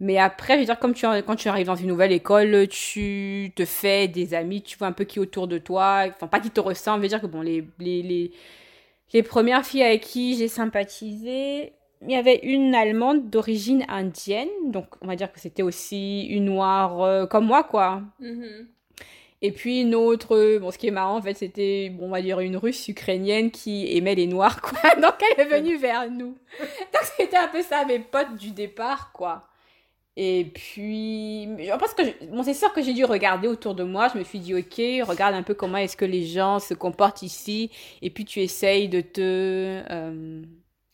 [0.00, 3.52] Mais après, je veux dire, comme tu, quand tu arrives dans une nouvelle école, tu
[3.54, 6.40] te fais des amis, tu vois un peu qui est autour de toi, enfin pas
[6.40, 8.32] qui te ressemblent, je dire que bon, les, les, les,
[9.12, 14.86] les premières filles avec qui j'ai sympathisé, il y avait une Allemande d'origine indienne, donc
[15.00, 18.02] on va dire que c'était aussi une noire euh, comme moi, quoi.
[19.46, 22.08] Et puis une autre, euh, bon, ce qui est marrant en fait, c'était, bon, on
[22.08, 24.94] va dire une russe ukrainienne qui aimait les noirs, quoi.
[25.02, 26.38] Donc elle est venue vers nous.
[26.58, 29.46] Donc c'était un peu ça, mes potes du départ, quoi.
[30.16, 34.08] Et puis, je pense que, bon, c'est sûr que j'ai dû regarder autour de moi.
[34.08, 37.20] Je me suis dit, ok, regarde un peu comment est-ce que les gens se comportent
[37.20, 37.70] ici.
[38.00, 39.20] Et puis, tu essayes de te,
[39.90, 40.42] euh,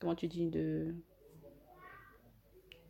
[0.01, 0.93] comment tu dis, de,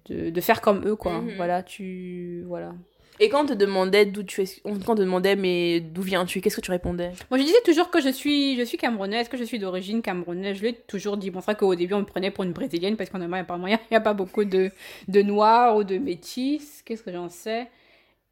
[0.06, 1.20] de, de, faire comme eux, quoi.
[1.20, 1.34] Mhm.
[1.36, 2.72] Voilà, tu, voilà.
[3.18, 6.56] Et quand on te demandait d'où tu es, on te demandait mais d'où viens-tu, qu'est-ce
[6.56, 7.12] que tu répondais?
[7.30, 10.56] Moi, je disais toujours que je suis, je suis camerounaise, que je suis d'origine camerounaise.
[10.56, 11.30] Je l'ai toujours dit.
[11.30, 13.66] Bon, c'est vrai qu'au début, on me prenait pour une brésilienne parce qu'en Allemagne, apparemment,
[13.66, 14.70] il n'y a pas beaucoup de,
[15.08, 16.82] de noirs ou de métis.
[16.84, 17.68] Qu'est-ce que j'en sais?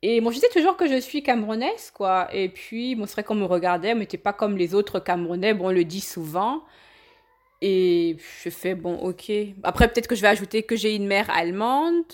[0.00, 2.28] Et moi, je disais toujours que je suis camerounaise, quoi.
[2.32, 5.54] Et puis, bon, c'est vrai qu'on me regardait, mais t'es pas comme les autres camerounais.
[5.54, 6.62] Bon, on le dit souvent.
[7.60, 9.32] Et je fais, bon, ok.
[9.64, 12.04] Après, peut-être que je vais ajouter que j'ai une mère allemande.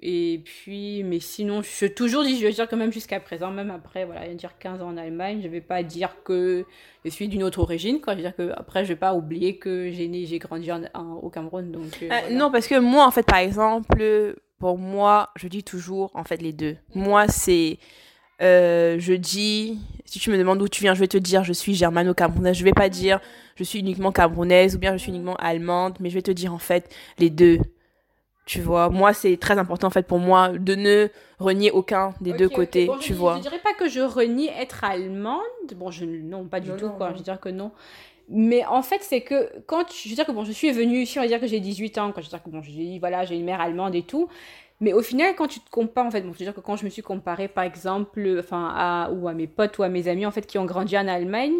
[0.00, 3.70] Et puis, mais sinon, je toujours dis, je veux dire que même jusqu'à présent, même
[3.70, 6.64] après, voilà, dire 15 ans en Allemagne, je vais pas dire que
[7.04, 8.12] je suis d'une autre origine, quoi.
[8.12, 10.82] Je veux dire que après, je vais pas oublier que j'ai né, j'ai grandi en,
[10.94, 11.98] en, au Cameroun, donc.
[12.02, 12.30] Euh, voilà.
[12.30, 16.40] Non, parce que moi, en fait, par exemple, pour moi, je dis toujours, en fait,
[16.42, 16.76] les deux.
[16.94, 17.78] Moi, c'est.
[18.40, 21.52] euh, je dis, si tu me demandes d'où tu viens, je vais te dire je
[21.52, 22.56] suis germano-camerounaise.
[22.56, 23.20] Je vais pas dire
[23.56, 26.54] je suis uniquement camerounaise ou bien je suis uniquement allemande, mais je vais te dire
[26.54, 27.58] en fait les deux.
[28.48, 31.08] Tu vois, moi c'est très important en fait pour moi de ne
[31.38, 33.36] renier aucun des deux côtés, Bon, je tu dis- vois.
[33.36, 35.42] Je dirais pas que je renie être allemande.
[35.76, 37.08] Bon, je, non, pas du Non, tout, non, quoi.
[37.08, 37.12] non.
[37.12, 37.72] Je veux dire que non.
[38.30, 41.00] Mais en fait, c'est que quand tu- je veux dire que bon, je suis venue
[41.02, 42.98] ici, on va dire que j'ai 18 ans, quand je veux dire que bon, j'ai
[42.98, 44.28] voilà, j'ai une mère allemande et tout.
[44.80, 46.76] Mais au final, quand tu te compares, en fait, bon, je veux dire que quand
[46.76, 50.08] je me suis comparée, par exemple, enfin, à, ou à mes potes ou à mes
[50.08, 51.54] amis, en fait, qui ont grandi en Allemagne,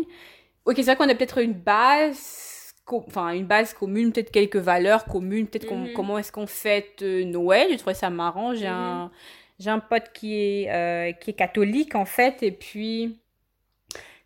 [0.67, 2.58] ok, c'est vrai qu'on a peut-être une base,
[2.93, 5.93] enfin, une base commune, peut-être quelques valeurs communes, peut-être Mhm.
[5.95, 7.69] comment est-ce qu'on fête euh, Noël?
[7.71, 8.55] J'ai trouvé ça marrant.
[8.55, 8.73] J'ai Mhm.
[8.75, 9.11] un,
[9.59, 13.19] j'ai un pote qui est, euh, qui est catholique, en fait, et puis,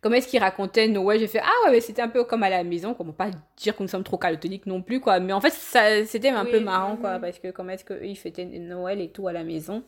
[0.01, 1.18] comment est-ce qu'il racontait Noël?
[1.20, 3.07] J'ai fait, ah ouais, mais c'était un peu comme à la maison, quoi.
[3.07, 5.20] Bon, pas dire que nous sommes trop catholiques non plus, quoi.
[5.20, 7.20] Mais en fait, ça, c'était un Oui, peu marrant, quoi, mhm.
[7.20, 9.83] parce que comment est-ce qu'eux, ils fêtaient Noël et tout à la maison.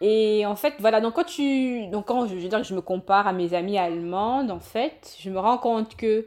[0.00, 1.86] Et en fait, voilà, donc quand tu...
[1.88, 5.16] Donc quand je, je veux dire je me compare à mes amies allemandes, en fait,
[5.18, 6.26] je me rends compte que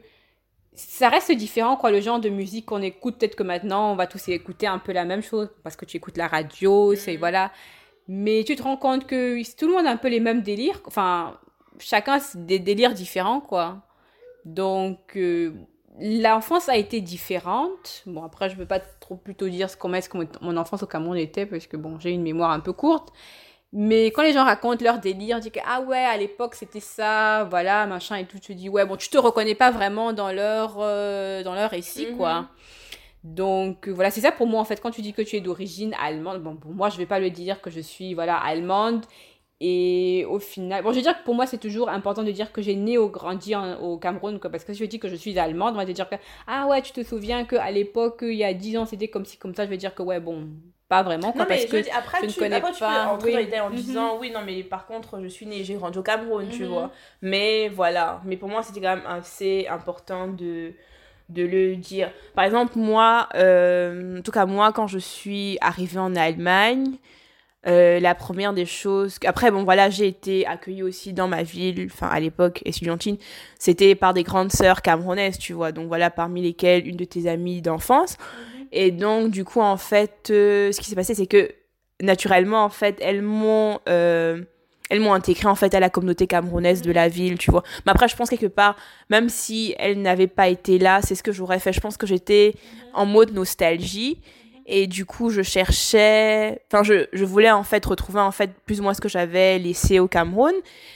[0.74, 3.18] ça reste différent, quoi, le genre de musique qu'on écoute.
[3.18, 5.96] Peut-être que maintenant, on va tous écouter un peu la même chose, parce que tu
[5.96, 7.14] écoutes la radio, c'est...
[7.14, 7.18] Mhm.
[7.18, 7.52] Voilà.
[8.08, 10.80] Mais tu te rends compte que tout le monde a un peu les mêmes délires.
[10.86, 11.38] Enfin,
[11.78, 13.82] chacun a des délires différents, quoi.
[14.44, 15.52] Donc, euh,
[16.00, 18.02] l'enfance a été différente.
[18.06, 20.86] Bon, après, je ne peux pas trop plutôt dire comment est-ce que mon enfance au
[20.86, 23.12] Cameroun était, parce que bon, j'ai une mémoire un peu courte.
[23.72, 26.80] Mais quand les gens racontent leur délire, on dit que ah ouais, à l'époque c'était
[26.80, 30.12] ça, voilà, machin et tout, tu te dis ouais, bon, tu te reconnais pas vraiment
[30.12, 32.16] dans leur, euh, dans leur récit, Mhm.
[32.16, 32.48] quoi.
[33.22, 34.80] Donc euh, voilà, c'est ça pour moi en fait.
[34.80, 37.30] Quand tu dis que tu es d'origine allemande, bon, pour moi, je vais pas le
[37.30, 39.04] dire que je suis voilà allemande.
[39.62, 42.50] Et au final, bon, je veux dire que pour moi, c'est toujours important de dire
[42.50, 45.08] que j'ai né ou grandi en- au Cameroun, quoi, parce que si je dis que
[45.08, 46.14] je suis allemande, on va te dire que
[46.46, 49.36] ah ouais, tu te souviens qu'à l'époque, il y a 10 ans, c'était comme ci,
[49.36, 49.64] comme ça.
[49.66, 50.48] Je vais dire que ouais, bon,
[50.88, 53.10] pas vraiment, quoi, Non, parce que après, je ne tu, connais après, tu pas, peux
[53.10, 53.32] entrer oui.
[53.32, 53.76] dans les détails en Mhm.
[53.76, 56.68] disant oui, non, mais par contre, je suis née, j'ai grandi au Cameroun, tu Mhm.
[56.70, 56.90] vois.
[57.20, 60.72] Mais voilà, mais pour moi, c'était quand même assez important de,
[61.28, 62.10] de le dire.
[62.34, 66.96] Par exemple, moi, euh, en tout cas, moi, quand je suis arrivée en Allemagne,
[67.66, 69.18] euh, la première des choses.
[69.26, 73.18] Après, bon, voilà, j'ai été accueillie aussi dans ma ville, enfin, à l'époque, estudiantine,
[73.58, 75.70] c'était par des grandes sœurs camerounaises, tu vois.
[75.72, 78.16] Donc, voilà, parmi lesquelles une de tes amies d'enfance.
[78.72, 81.50] Et donc, du coup, en fait, euh, ce qui s'est passé, c'est que
[82.00, 83.78] naturellement, en fait, elles m'ont.
[83.88, 84.42] euh,
[84.92, 87.62] elles m'ont intégré en fait à la communauté camerounaise de la ville, tu vois.
[87.86, 88.74] Mais après, je pense quelque part,
[89.08, 91.72] même si elles n'avaient pas été là, c'est ce que j'aurais fait.
[91.72, 92.54] Je pense que j'étais
[92.92, 94.20] en mode nostalgie.
[94.72, 98.78] Et du coup, je cherchais, enfin, je, je voulais en fait retrouver en fait plus
[98.78, 100.52] ou moins ce que j'avais laissé au Cameroun.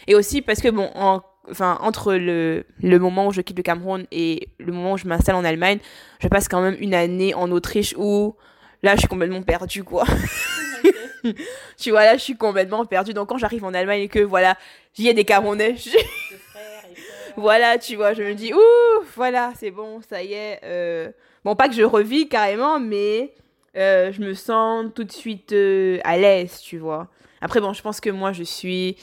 [0.06, 3.64] Et aussi parce que, bon, en- enfin, entre le, le moment où je quitte le
[3.64, 5.78] Cameroun et le moment où je m'installe en Allemagne,
[6.20, 8.36] je passe quand même une année en Autriche où
[8.84, 10.04] là, je suis complètement perdue, quoi.
[11.76, 13.12] tu vois, là, je suis complètement perdue.
[13.12, 14.56] Donc, quand j'arrive en Allemagne et que, voilà,
[14.96, 15.90] j'y ai des Camerounais, je-
[17.36, 20.60] voilà, tu vois, je me dis, ouh, voilà, c'est bon, ça y est.
[20.64, 21.10] euh,
[21.44, 23.34] Bon, pas que je revis carrément, mais
[23.76, 27.08] euh, je me sens tout de suite euh, à l'aise, tu vois.
[27.40, 28.96] Après, bon, je pense que moi, je suis.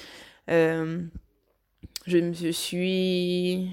[0.49, 1.01] euh,
[2.07, 3.69] je me je suis.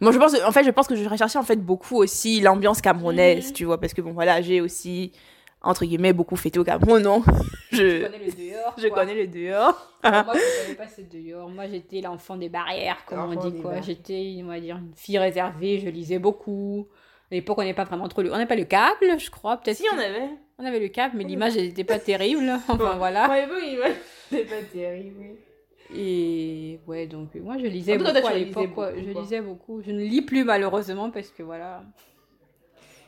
[0.00, 2.80] Bon, je pense, en fait, je pense que je recherchais en fait beaucoup aussi l'ambiance
[2.80, 3.52] camerounaise, Mhm.
[3.52, 5.12] tu vois, parce que bon, voilà, j'ai aussi,
[5.60, 7.22] entre guillemets, beaucoup fêté au Cameroun, non?
[7.70, 8.74] Je Je, connais le dehors.
[8.78, 8.98] je quoi.
[9.00, 9.92] connais le dehors.
[10.02, 11.48] moi, je connais pas ce dehors.
[11.48, 13.80] Moi, j'étais l'enfant des barrières, comme on dit, quoi.
[13.80, 15.78] J'étais, on va dire, une fille réservée.
[15.78, 16.88] Je lisais beaucoup.
[17.32, 18.30] À l'époque, on n'est pas vraiment trop le...
[18.30, 19.56] On n'a pas le câble, je crois.
[19.56, 19.78] Peut-être.
[19.78, 20.28] Si, on avait.
[20.58, 22.46] On avait le câble, mais l'image, n'était pas terrible.
[22.68, 23.26] Enfin, voilà.
[23.26, 23.96] Ouais, ouais.
[24.28, 25.98] C'est pas terrible, oui.
[25.98, 28.70] Et ouais, donc euh, moi je lisais beaucoup à l'époque.
[28.96, 29.80] Je lisais beaucoup.
[29.82, 31.82] Je ne lis plus malheureusement parce que voilà.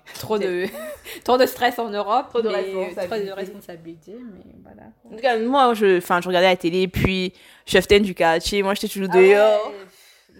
[0.14, 0.64] trop de,
[1.24, 2.28] trop de stress en Europe.
[2.30, 4.16] Trop de mais- responsabilités.
[4.18, 4.88] Mais voilà.
[5.04, 7.34] En tout cas, moi, je, enfin, je regardais la télé, puis
[7.66, 9.72] cheftaine du quartier, moi, j'étais toujours Ah ouais, dehors.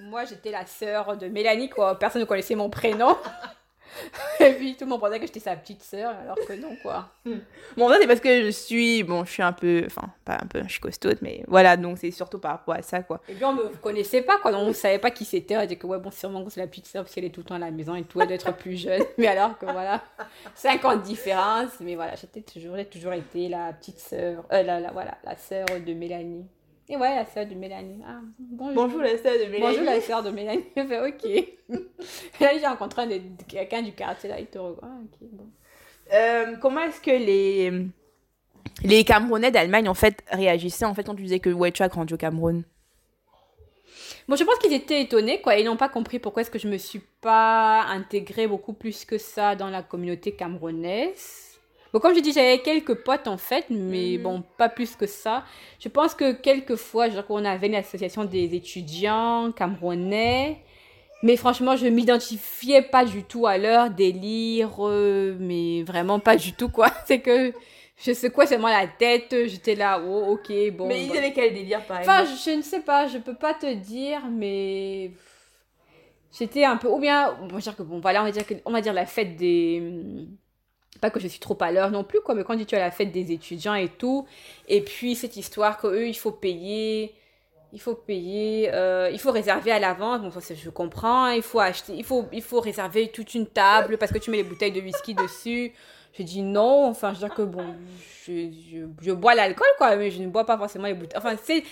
[0.08, 1.98] Moi, j'étais la sœur de Mélanie, quoi.
[1.98, 3.16] Personne ne connaissait mon prénom.
[4.40, 7.10] Et puis, tout le monde pensait que j'étais sa petite sœur, alors que non, quoi.
[7.76, 10.46] Bon, ça, c'est parce que je suis, bon, je suis un peu, enfin, pas un
[10.46, 13.20] peu, je suis costaud, mais voilà, donc c'est surtout par rapport à ça, quoi.
[13.28, 14.52] Et puis, on me connaissait pas, quoi.
[14.52, 15.56] Donc, on savait pas qui c'était.
[15.56, 17.40] On disait que, ouais, bon, sûrement que c'est la petite sœur, parce qu'elle est tout
[17.40, 18.20] le temps à la maison et tout.
[18.20, 19.02] Elle doit être plus jeune.
[19.18, 20.02] Mais alors que, voilà,
[20.54, 21.70] 5 ans de différence.
[21.80, 25.36] Mais voilà, j'étais toujours, j'ai toujours été la petite sœur, euh, la, la- voilà, la
[25.36, 26.46] sœur de Mélanie.
[26.88, 28.02] Et ouais, la sœur de Mélanie.
[28.06, 28.74] Ah, bonjour.
[28.74, 29.60] Bonjour, la sœur de Mélanie.
[29.60, 30.64] Bonjour la sœur de Mélanie.
[30.76, 31.24] Je fais ok.
[31.24, 31.58] Et
[32.40, 34.80] là, j'ai rencontré quelqu'un du quartier là, il te regarde.
[34.82, 35.46] Ah, ok, bon.
[36.12, 37.72] Euh, comment est-ce que les,
[38.82, 41.88] les Camerounais d'Allemagne, en fait, réagissaient, en fait, quand tu disais que, ouais, tu as
[41.88, 42.64] grandi au Cameroun
[44.28, 45.56] Bon, je pense qu'ils étaient étonnés, quoi.
[45.56, 49.16] Ils n'ont pas compris pourquoi est-ce que je me suis pas intégrée beaucoup plus que
[49.16, 51.53] ça dans la communauté camerounaise.
[51.94, 54.22] Bon, comme je dis, j'avais quelques potes en fait, mais Mhm.
[54.24, 55.44] bon, pas plus que ça.
[55.78, 60.58] Je pense que quelquefois, genre, on avait une association des étudiants camerounais,
[61.22, 66.52] mais franchement, je m'identifiais pas du tout à leur délire, euh, mais vraiment pas du
[66.52, 66.88] tout, quoi.
[67.06, 67.52] C'est que
[68.04, 70.88] je secouais seulement la tête, j'étais là, oh, ok, bon.
[70.88, 71.18] Mais ils bah.
[71.18, 73.72] avaient quel délire, par Enfin, exemple je, je ne sais pas, je peux pas te
[73.72, 75.12] dire, mais
[76.36, 78.54] j'étais un peu, ou bien, on va dire que bon, voilà, on va dire que,
[78.64, 79.80] on va dire la fête des,
[81.10, 83.12] que je suis trop à l'heure non plus, quoi, mais quand tu as la fête
[83.12, 84.26] des étudiants et tout,
[84.68, 87.14] et puis cette histoire que eux, il faut payer,
[87.72, 91.58] il faut payer, euh, il faut réserver à l'avance, bon ça je comprends, il faut
[91.58, 94.72] acheter, il faut, il faut réserver toute une table parce que tu mets les bouteilles
[94.72, 95.72] de whisky dessus.
[96.16, 97.74] Je dis non, enfin je veux dire que bon,
[98.24, 101.18] je, je, je bois l'alcool quoi, mais je ne bois pas forcément les bouteilles.
[101.18, 101.64] Enfin c'est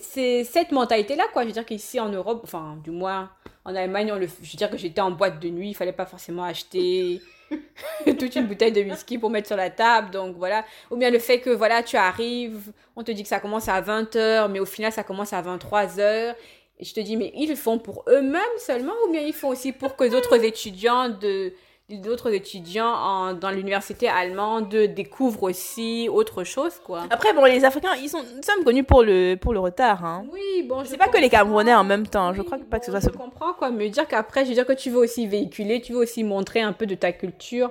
[0.00, 3.30] c'est cette mentalité là quoi, je veux dire qu'ici en Europe, enfin du moins
[3.64, 5.92] en Allemagne, on le, je veux dire que j'étais en boîte de nuit, il fallait
[5.92, 7.20] pas forcément acheter
[8.18, 10.64] toute une bouteille de whisky pour mettre sur la table, donc voilà.
[10.90, 13.80] Ou bien le fait que voilà, tu arrives, on te dit que ça commence à
[13.80, 16.34] 20h, mais au final ça commence à 23h.
[16.78, 19.72] Et je te dis, mais ils font pour eux-mêmes seulement ou bien ils font aussi
[19.72, 21.52] pour que d'autres étudiants de
[21.88, 27.04] d'autres étudiants en- dans l'université allemande découvrent aussi autre chose, quoi.
[27.10, 30.24] Après, bon, les Africains, ils sont, nous sommes connus pour le, pour le retard, hein.
[30.32, 31.28] Oui, bon, je C'est pas que les.
[31.28, 33.10] Camerounais en même temps, je crois que pas que ce soit Je ce...
[33.10, 35.98] comprends quoi, me dire qu'après, je veux dire que tu veux aussi véhiculer, tu veux
[36.00, 37.70] aussi montrer un peu de ta culture.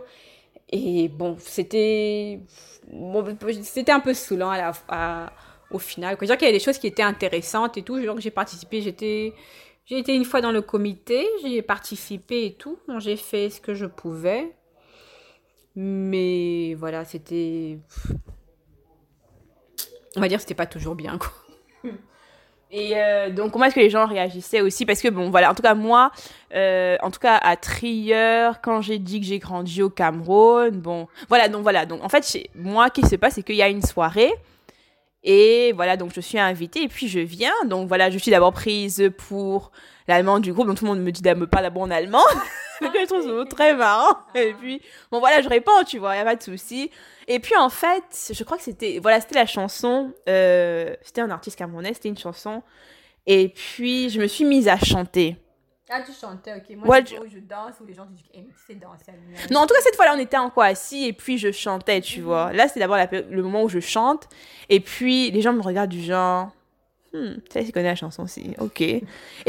[0.72, 2.40] Et bon, c'était.
[2.92, 3.24] Bon,
[3.64, 5.32] c'était un peu saoulant à la, à-
[5.72, 6.16] au final.
[6.16, 6.26] quoi.
[6.26, 8.00] Je veux dire qu'il y a des choses qui étaient intéressantes et tout.
[8.06, 9.34] Donc j'ai participé, j'étais.
[9.86, 12.80] J'ai été une fois dans le comité, j'ai participé et tout.
[12.98, 14.56] J'ai fait ce que je pouvais.
[15.76, 17.78] Mais voilà, c'était.
[20.16, 21.20] On va dire que c'était pas toujours bien.
[22.72, 24.86] Et euh, donc, comment est-ce que les gens réagissaient aussi?
[24.86, 26.12] Parce que, bon, voilà, en tout cas, moi,
[26.54, 31.08] euh, en tout cas, à Trier, quand j'ai dit que j'ai grandi au Cameroun, bon,
[31.30, 31.86] voilà, donc voilà.
[31.86, 34.34] Donc, en fait, chez moi, ce qui se passe, c'est qu'il y a une soirée.
[35.28, 37.54] Et voilà, donc je suis invitée et puis je viens.
[37.66, 39.72] Donc voilà, je suis d'abord prise pour
[40.08, 40.68] l'allemand du groupe.
[40.68, 42.24] Donc tout le monde me dit de me parler en allemand.
[42.82, 44.18] donc je trouve ça très marrant.
[44.36, 46.92] Et puis, bon voilà, je réponds, tu vois, il n'y a pas de souci.
[47.28, 50.14] Et puis en fait, je crois que c'était voilà, c'était la chanson.
[50.30, 52.62] euh, c'était un artiste camerounais, c'était une chanson.
[53.26, 55.38] Et puis je me suis mise à chanter.
[55.90, 56.76] Ah, tu chantais, ok.
[56.78, 59.06] Moi, Ouais, c'est où je danse, où les gens disent, eh, mais tu sais danser
[59.12, 59.54] à.
[59.54, 62.22] Non, en tout cas, cette fois-là, on était encore assis et puis je chantais, tu
[62.22, 62.52] vois.
[62.54, 64.28] Là, c'était d'abord le moment où je chante.
[64.70, 66.50] Et puis, les gens me regardent du genre,
[67.14, 68.82] hmm, ça, tu connais la chanson aussi, ok.
[68.82, 69.04] Et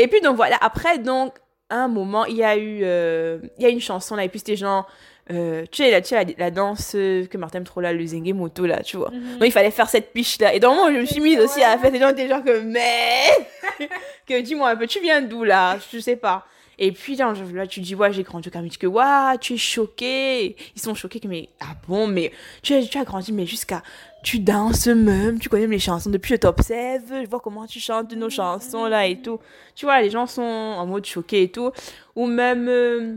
[0.08, 1.34] puis, donc voilà, après, donc,
[1.70, 4.38] un moment, il y a eu, euh, il y a une chanson là, et puis
[4.38, 4.86] c'était genre,
[5.30, 8.06] euh, tu sais, la, tu sais, la, la danse euh, que Martin trop là, le
[8.06, 9.10] zengue moto là, tu vois.
[9.10, 9.38] Mhm.
[9.38, 10.54] Donc, il fallait faire cette piche là.
[10.54, 12.44] Et dans le moment je me suis mise aussi à fête, les gens étaient genre
[12.44, 13.24] que, mais,
[14.26, 15.78] que dis-moi un peu, tu viens d'où là?
[15.92, 16.46] Je sais pas.
[16.78, 20.56] Et puis là, là, tu dis, ouais, j'ai grandi dis que, ouais, tu es choqué.
[20.74, 22.30] Ils sont choqués que, mais, ah bon, mais
[22.62, 23.82] tu, as- tu as grandi, mais jusqu'à,
[24.22, 26.10] tu danses même, tu connais mes chansons.
[26.10, 29.40] Depuis, je t'observe, je vois comment tu chantes nos chansons là et tout.
[29.74, 31.70] Tu vois, les gens sont en mode choqué et tout.
[32.14, 33.16] Ou même, euh,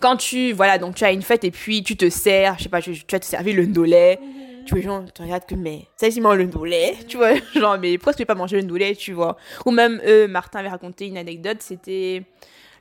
[0.00, 2.68] quand tu, voilà, donc tu as une fête et puis tu te sers, je sais
[2.68, 4.18] pas, tu, tu vas te servir le ndolé.
[4.66, 7.78] Tu vois, les gens te regardent que, mais, ça, c'est le ndolé, tu vois, genre,
[7.78, 9.36] mais pourquoi tu peux pas manger le ndolé, tu vois?
[9.64, 12.22] Ou même, euh, Martin avait raconté une anecdote, c'était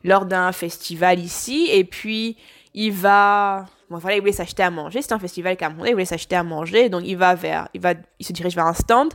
[0.03, 2.35] lors d'un festival ici, et puis
[2.73, 6.05] il va, bon, voilà, il voulait s'acheter à manger, c'était un festival camerounais, il voulait
[6.05, 9.13] s'acheter à manger, donc il va vers, il va, il se dirige vers un stand,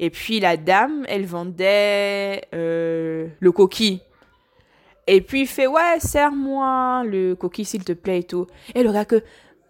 [0.00, 4.00] et puis la dame, elle vendait euh, le coquille.
[5.06, 8.46] Et puis il fait, ouais, serre-moi le coquille s'il te plaît et tout.
[8.74, 9.22] Et le gars que,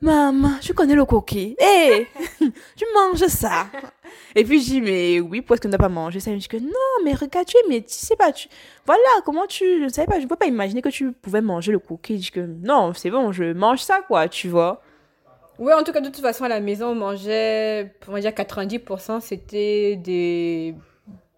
[0.05, 1.57] Maman, tu connais le coquet.
[1.59, 2.07] Hé,
[2.77, 3.69] tu manges ça.
[4.35, 6.31] Et puis je dis, mais oui, pourquoi est-ce que tu n'as pas mangé ça?
[6.31, 8.49] Elle me dit que non, mais regarde, tu es, mais tu sais pas, tu...
[8.85, 9.65] voilà, comment tu.
[9.79, 12.17] Je ne savais pas, je ne peux pas imaginer que tu pouvais manger le coquet.
[12.17, 14.83] Je dis que non, c'est bon, je mange ça, quoi, tu vois.
[15.59, 19.21] Oui, en tout cas, de toute façon, à la maison, on mangeait, pour dire 90%,
[19.21, 20.75] c'était des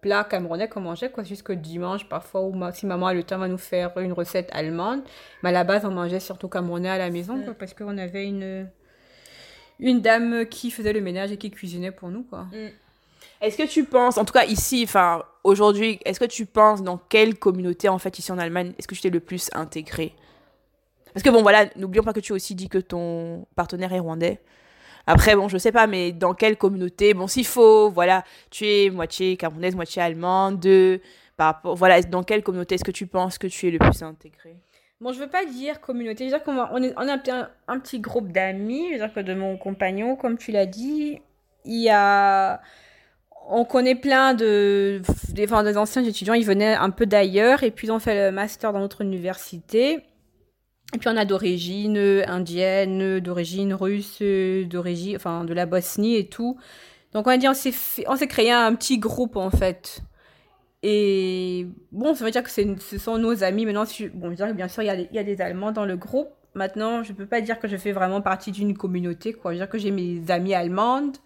[0.07, 3.47] plats camerounais qu'on mangeait, quoi, jusqu'au dimanche, parfois, ou si maman a le temps, va
[3.47, 5.01] nous faire une recette allemande.
[5.43, 8.25] Mais à la base, on mangeait surtout camerounais à la maison, quoi, parce qu'on avait
[8.25, 8.69] une,
[9.79, 12.43] une dame qui faisait le ménage et qui cuisinait pour nous, quoi.
[12.53, 12.69] Mm.
[13.41, 16.97] Est-ce que tu penses, en tout cas ici, enfin, aujourd'hui, est-ce que tu penses dans
[16.97, 20.15] quelle communauté, en fait, ici en Allemagne, est-ce que tu t'es le plus intégré?
[21.13, 23.99] Parce que bon, voilà, n'oublions pas que tu as aussi dit que ton partenaire est
[23.99, 24.39] rwandais.
[25.07, 27.13] Après, bon, je sais pas, mais dans quelle communauté?
[27.13, 30.99] Bon, s'il faut, voilà, tu es moitié camerounaise, moitié allemande, de,
[31.37, 34.03] par rapport, voilà, dans quelle communauté est-ce que tu penses que tu es le plus
[34.03, 34.57] intégré?
[34.99, 37.17] Bon, je veux pas dire communauté, je veux dire qu'on on est, on a
[37.67, 41.21] un, petit groupe d'amis, je veux dire que de mon compagnon, comme tu l'as dit,
[41.63, 42.59] il y a
[43.49, 47.87] on connaît plein de des, des anciens étudiants, ils venaient un peu d'ailleurs et puis
[47.87, 50.03] ils ont fait le master dans notre université.
[50.93, 51.97] Et puis on a d'origine
[52.27, 56.57] indienne, d'origine russe, d'origine, enfin de la Bosnie et tout.
[57.13, 60.01] Donc on a dit on s'est créé un petit groupe en fait.
[60.83, 63.65] Et bon, ça veut dire que ce sont nos amis.
[63.65, 66.29] Maintenant, bon, je bien sûr, il y, a, y a des Allemands dans le groupe.
[66.53, 69.51] Maintenant, je peux pas dire que je fais vraiment partie d'une communauté, quoi.
[69.51, 71.17] Je veux dire que j'ai mes amis allemandes.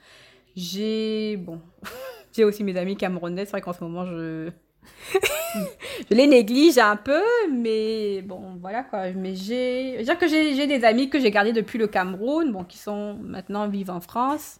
[0.55, 1.61] J'ai, bon,
[2.33, 3.45] j'ai aussi mes amis camerounais.
[3.45, 4.49] C'est vrai qu'en ce moment, je,
[6.09, 9.11] je les néglige un peu, mais bon, voilà quoi.
[9.11, 12.63] Mais j'ai, je dire que j'ai des amis que j'ai gardés depuis le Cameroun, bon,
[12.63, 14.59] qui sont maintenant vivent en France.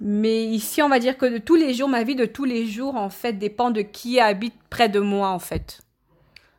[0.00, 2.66] Mais ici, on va dire que de tous les jours, ma vie de tous les
[2.66, 5.82] jours, en fait, dépend de qui habite près de moi, en fait.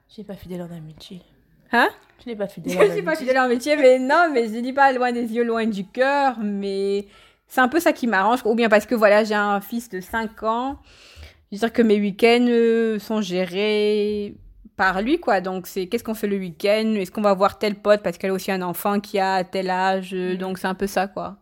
[0.09, 1.21] Je n'ai pas fidèle en amitié.
[1.71, 1.89] Hein?
[2.23, 2.89] Je n'ai pas fidèle en amitié.
[2.89, 5.43] Je suis pas fidèle en amitié, mais non, mais je dis pas loin des yeux,
[5.43, 7.07] loin du cœur, mais
[7.47, 8.41] c'est un peu ça qui m'arrange.
[8.45, 10.77] Ou bien parce que voilà, j'ai un fils de 5 ans
[11.51, 14.35] je veux dire que mes week-ends euh, sont gérés
[14.77, 15.41] par lui, quoi.
[15.41, 16.95] Donc, c'est qu'est-ce qu'on fait le week-end?
[16.95, 19.69] Est-ce qu'on va voir tel pote parce qu'elle a aussi un enfant qui a tel
[19.69, 20.13] âge?
[20.13, 20.35] Mm.
[20.37, 21.37] Donc, c'est un peu ça, quoi.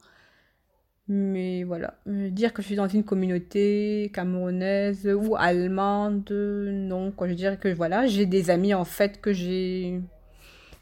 [1.08, 1.96] Mais voilà.
[2.08, 7.12] Euh, dire que je suis dans une communauté camerounaise ou allemande, non.
[7.12, 7.28] Quoi.
[7.30, 10.00] Je dirais que voilà, j'ai des amis en fait que j'ai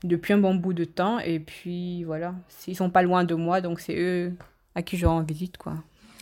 [0.03, 1.19] depuis un bon bout de temps.
[1.19, 2.35] Et puis voilà,
[2.67, 4.33] ils sont pas loin de moi, donc c'est eux
[4.75, 5.75] à qui je rends visite, quoi.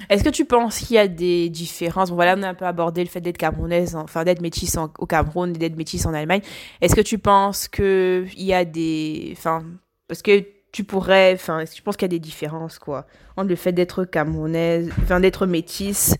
[0.10, 2.10] Est-ce que tu penses qu'il y a des différences?
[2.10, 5.06] Bon, Voilà, on a un peu abordé le fait d'être camerounaise, enfin d'être métisse au
[5.06, 6.42] Cameroun et d'être métisse en Allemagne.
[6.82, 9.30] Est-ce que tu penses qu'il y a des...
[9.34, 9.64] Enfin,
[10.08, 11.34] parce que tu pourrais...
[11.34, 14.04] Enfin, est-ce que tu penses qu'il y a des différences, quoi, entre le fait d'être
[14.06, 16.16] camerounaise, enfin d'être métisse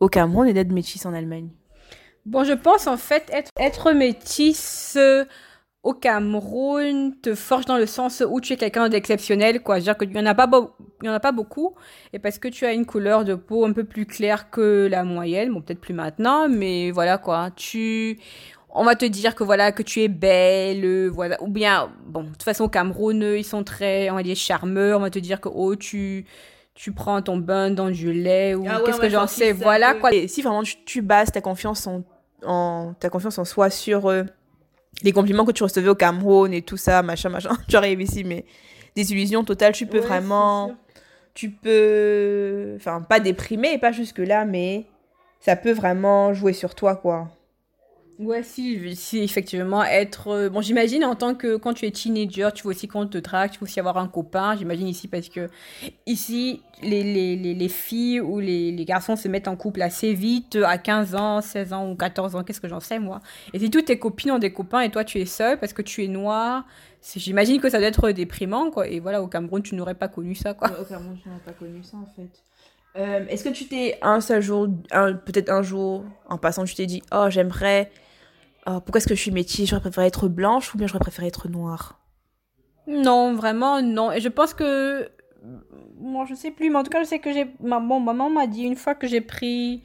[0.00, 1.48] au Cameroun et d'être métisse en Allemagne?
[2.26, 4.98] Bon, je pense en fait être, être métisse
[5.84, 9.76] au Cameroun te forge dans le sens où tu es quelqu'un d'exceptionnel, quoi.
[9.76, 10.48] C'est-à-dire qu'il n'y en, a pas
[11.02, 11.74] y en a pas beaucoup,
[12.14, 15.04] et parce que tu as une couleur de peau un peu plus claire que la
[15.04, 17.50] moyenne, bon, peut-être plus maintenant, mais voilà, quoi.
[17.54, 18.18] Tu,
[18.70, 21.40] on va te dire que voilà, que tu es belle, voilà.
[21.42, 24.98] Ou bien, bon, de toute façon, au Cameroun, ils sont très, on va dire, charmeurs,
[25.00, 26.24] on va te dire que, oh, tu,
[26.74, 30.14] tu prends ton bain dans du lait, ou ah qu'est-ce que j'en sais, voilà, quoi.
[30.14, 32.04] Et si vraiment tu, bases ta confiance en,
[32.42, 34.24] en, ta confiance en soi sur, euh,
[35.02, 37.56] les compliments que tu recevais au Cameroun et tout ça, machin, machin.
[37.68, 38.44] Tu arrives ici, mais
[38.94, 40.76] des illusions totales, tu peux vraiment.
[41.34, 42.74] Tu peux.
[42.76, 44.84] Enfin, pas déprimer, pas jusque-là, mais
[45.40, 47.28] ça peut vraiment jouer sur toi, quoi.
[48.18, 50.28] Ouais, si, si effectivement être.
[50.28, 53.18] Euh, bon, j'imagine en tant que quand tu es teenager, tu veux aussi qu'on te
[53.18, 54.54] drague, tu veux aussi avoir un copain.
[54.56, 55.48] J'imagine ici parce que
[56.06, 60.14] ici, les, les, les, les filles ou les, les, garçons se mettent en couple assez
[60.14, 63.20] vite, à 15 ans, 16 ans ou 14 ans, qu'est-ce que j'en sais moi.
[63.52, 65.82] Et si toutes tes copines ont des copains et toi tu es seule parce que
[65.82, 66.64] tu es noire,
[67.16, 68.86] j'imagine que ça doit être déprimant quoi.
[68.86, 70.70] Et voilà, au Cameroun, tu n'aurais pas connu ça quoi.
[70.80, 72.30] au Cameroun, tu n'aurais pas connu ça en fait.
[72.96, 76.86] Euh, est-ce que tu t'es un seul jour, peut-être un jour, en passant, tu t'es
[76.86, 77.90] dit, oh, j'aimerais
[78.66, 81.26] oh, pourquoi est-ce que je suis métisse J'aurais préféré être blanche ou bien j'aurais préféré
[81.28, 82.00] être noire?
[82.86, 84.12] Non, vraiment non.
[84.12, 85.08] Et je pense que
[85.98, 88.30] moi je sais plus, mais en tout cas je sais que j'ai ma bon, maman
[88.30, 89.82] m'a dit une fois que j'ai pris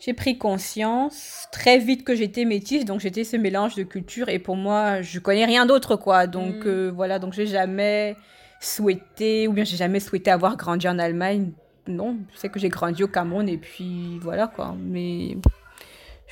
[0.00, 4.40] j'ai pris conscience très vite que j'étais métisse, donc j'étais ce mélange de culture et
[4.40, 6.26] pour moi je connais rien d'autre quoi.
[6.26, 6.68] Donc mm.
[6.68, 8.16] euh, voilà, donc j'ai jamais
[8.60, 11.52] souhaité ou bien j'ai jamais souhaité avoir grandi en Allemagne.
[11.86, 14.74] Non, je sais que j'ai grandi au Cameroun et puis voilà quoi.
[14.78, 15.36] Mais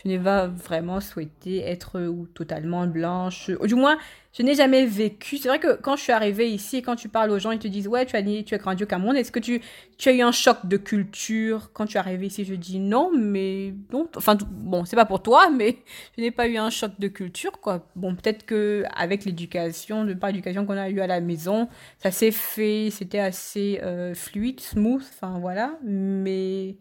[0.03, 3.51] je n'ai pas vraiment souhaité être ou totalement blanche.
[3.51, 3.99] Du moins,
[4.33, 5.39] je n'ai jamais vécu.
[5.39, 7.69] C'est vrai que quand je suis arrivée ici quand tu parles aux gens, ils te
[7.69, 9.17] disent Ouais, tu as, tu as grandi au Cameroun.
[9.17, 9.61] Est-ce que tu,
[10.07, 12.45] as eu un choc de culture quand tu es arrivée ici?
[12.45, 14.09] Je dis non, mais non.
[14.17, 15.79] Enfin, bon, c'est pas pour toi, mais
[16.17, 17.87] je n'ai pas eu un choc de culture, quoi.
[17.97, 22.11] Bon, peut-être que avec l'éducation, de par l'éducation qu'on a eue à la maison, ça
[22.11, 25.79] s'est fait, c'était assez euh, fluide, smooth, enfin voilà.
[25.83, 26.77] Mais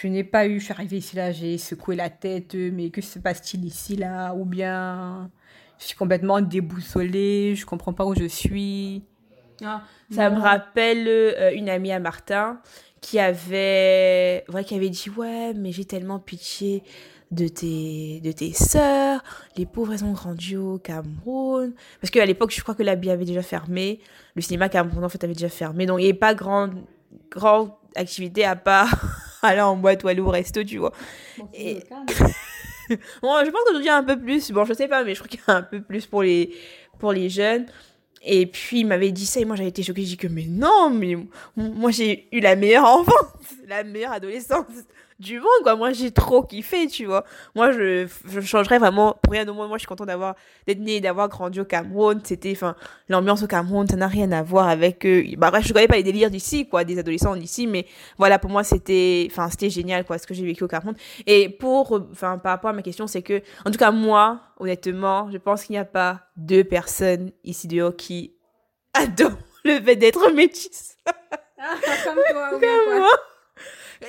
[0.00, 3.00] je n'ai pas eu, je suis arrivée ici là, j'ai secoué la tête, mais que
[3.00, 4.34] se passe-t-il ici là?
[4.34, 5.30] Ou bien
[5.78, 9.04] je suis complètement déboussolée, je comprends pas où je suis.
[9.64, 12.60] Ah, ça me rappelle euh, une amie à Martin
[13.00, 16.82] qui avait, ouais, qui avait dit Ouais, mais j'ai tellement pitié
[17.30, 19.22] de tes, de tes sœurs,
[19.56, 21.72] les pauvres, elles ont grandi au Cameroun.
[22.00, 24.00] Parce qu'à l'époque, je crois que la bille avait déjà fermé,
[24.34, 26.74] le cinéma Cameroun en fait avait déjà fermé, donc il n'y avait pas grande,
[27.30, 30.92] grande activité à part aller en boîte ou aller au resto, tu vois.
[31.38, 31.82] Bon, et...
[33.22, 34.50] bon, je pense qu'aujourd'hui, il y a un peu plus.
[34.50, 36.54] Bon, je sais pas, mais je crois qu'il y a un peu plus pour les,
[36.98, 37.66] pour les jeunes.
[38.22, 40.02] Et puis, il m'avait dit ça et moi, j'avais été choquée.
[40.02, 41.16] J'ai dit que, mais non, mais
[41.56, 44.66] moi, j'ai eu la meilleure enfance, la meilleure adolescence
[45.18, 45.76] du monde, quoi.
[45.76, 47.24] Moi, j'ai trop kiffé, tu vois.
[47.54, 49.68] Moi, je, je changerais vraiment pour rien au monde.
[49.68, 50.34] Moi, je suis contente d'avoir,
[50.66, 52.20] d'être née, d'avoir grandi au Cameroun.
[52.24, 52.76] C'était, enfin,
[53.08, 55.96] l'ambiance au Cameroun, ça n'a rien à voir avec, euh, bah, bref, je connais pas
[55.96, 57.86] les délires d'ici, quoi, des adolescents d'ici, mais
[58.18, 60.94] voilà, pour moi, c'était, enfin, c'était génial, quoi, ce que j'ai vécu au Cameroun.
[61.26, 65.30] Et pour, enfin, par rapport à ma question, c'est que, en tout cas, moi, honnêtement,
[65.30, 68.34] je pense qu'il n'y a pas deux personnes ici dehors qui
[68.94, 70.96] adorent le fait d'être métisse.
[71.58, 73.08] Ah, comme toi, comme moi.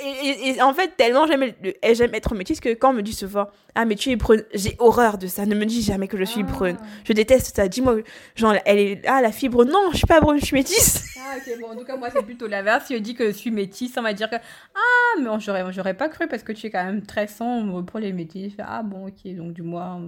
[0.03, 1.51] Et, en fait, tellement j'aime,
[1.93, 4.75] j'aime être métisse que quand on me dit souvent Ah, mais tu es brune, j'ai
[4.79, 5.45] horreur de ça.
[5.45, 6.77] Ne me dis jamais que je suis brune.
[6.79, 6.85] Ah.
[7.05, 7.67] Je déteste ça.
[7.67, 7.97] Dis-moi,
[8.35, 9.01] genre, elle est.
[9.07, 9.65] Ah, la fibre.
[9.65, 11.05] Non, je suis pas brune, je suis métisse.
[11.29, 12.85] Ah, ok, bon, en tout cas, moi, c'est plutôt l'inverse.
[12.85, 15.93] Si je dis que je suis métisse, on va dire que Ah, mais j'aurais, j'aurais
[15.93, 18.53] pas cru parce que tu es quand même très sombre pour les métis.
[18.59, 19.99] Ah, bon, ok, donc du moins.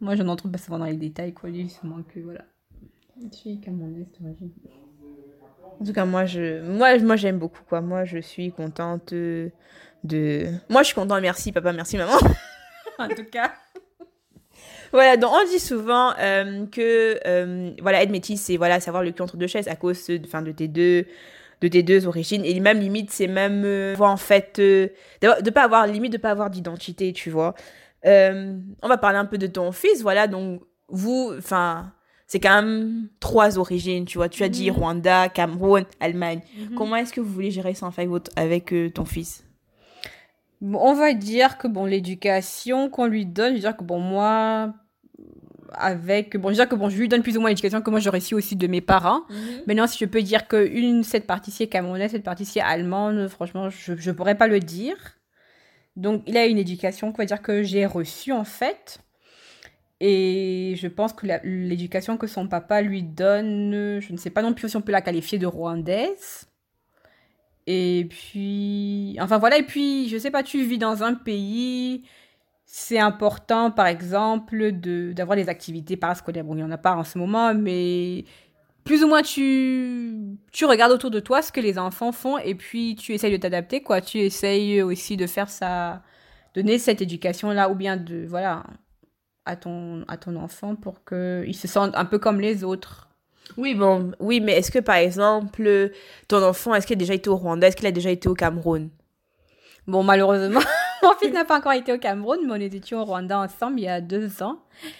[0.00, 2.42] Moi, je n'entre pas souvent dans les détails, quoi, justement, que voilà.
[3.30, 4.50] Tu suis camerounaise d'origine.
[5.80, 7.80] En tout cas, moi, je, moi, moi, j'aime beaucoup, quoi.
[7.80, 9.50] Moi, je suis contente de.
[10.68, 11.20] Moi, je suis contente.
[11.20, 11.72] Merci, papa.
[11.72, 12.18] Merci, maman.
[12.98, 13.52] en tout cas.
[14.92, 19.10] Voilà, donc on dit souvent euh, que euh, voilà, être métisse, c'est voilà, savoir le
[19.10, 21.06] cul entre deux chaises à cause de, fin, de tes deux
[21.62, 25.86] de tes deux origines et même limite c'est même euh, en fait de pas avoir
[25.86, 27.54] limite de pas avoir d'identité tu vois
[28.04, 31.92] on va parler un peu de ton fils voilà donc vous enfin
[32.32, 34.30] c'est quand même trois origines, tu vois.
[34.30, 34.78] Tu as dit mhm.
[34.78, 36.40] Rwanda, Cameroun, Allemagne.
[36.56, 36.76] Mhm.
[36.76, 39.44] Comment est-ce que vous voulez gérer ça avec, votre, avec euh, ton fils?
[40.62, 44.72] On va dire que, bon, l'éducation qu'on lui donne, je veux dire que, bon, moi,
[45.74, 48.20] avec bon déjà que bon je lui donne plus ou moins l'éducation que moi j'aurais
[48.20, 49.62] su aussi de mes parents mhm.
[49.66, 53.26] maintenant si je peux dire que une cette partie-ci est camerounaise cette partie-ci est allemande
[53.28, 55.16] franchement je ne pourrais pas le dire
[55.96, 59.00] donc il a une éducation qu'on va dire que j'ai reçue en fait
[60.04, 64.52] et je pense que l'éducation que son papa lui donne, je ne sais pas non
[64.52, 66.48] plus si on peut la qualifier de rwandaise.
[67.68, 72.02] Et puis, enfin voilà, et puis, je sais pas, tu vis dans un pays,
[72.66, 76.42] c'est important, par exemple, d'avoir des activités parascolaires.
[76.42, 78.24] Bon, il n'y en a pas en ce moment, mais
[78.82, 82.56] plus ou moins, tu, tu regardes autour de toi ce que les enfants font, et
[82.56, 84.00] puis tu essayes de t'adapter, quoi.
[84.00, 86.02] Tu essayes aussi de faire ça,
[86.54, 88.64] donner cette éducation-là, ou bien de, voilà,
[89.44, 93.08] à ton, à ton enfant pour qu'il se sente un peu comme les autres.
[93.56, 95.90] Oui, bon, oui, mais est-ce que par exemple,
[96.28, 97.66] ton enfant, est-ce qu'il a déjà été au Rwanda?
[97.66, 98.90] Est-ce qu'il a déjà été au Cameroun?
[99.86, 100.60] Bon, malheureusement,
[101.12, 103.84] mon fils n'a pas encore été au Cameroun, mais on était au Rwanda ensemble il
[103.84, 104.58] y a deux ans.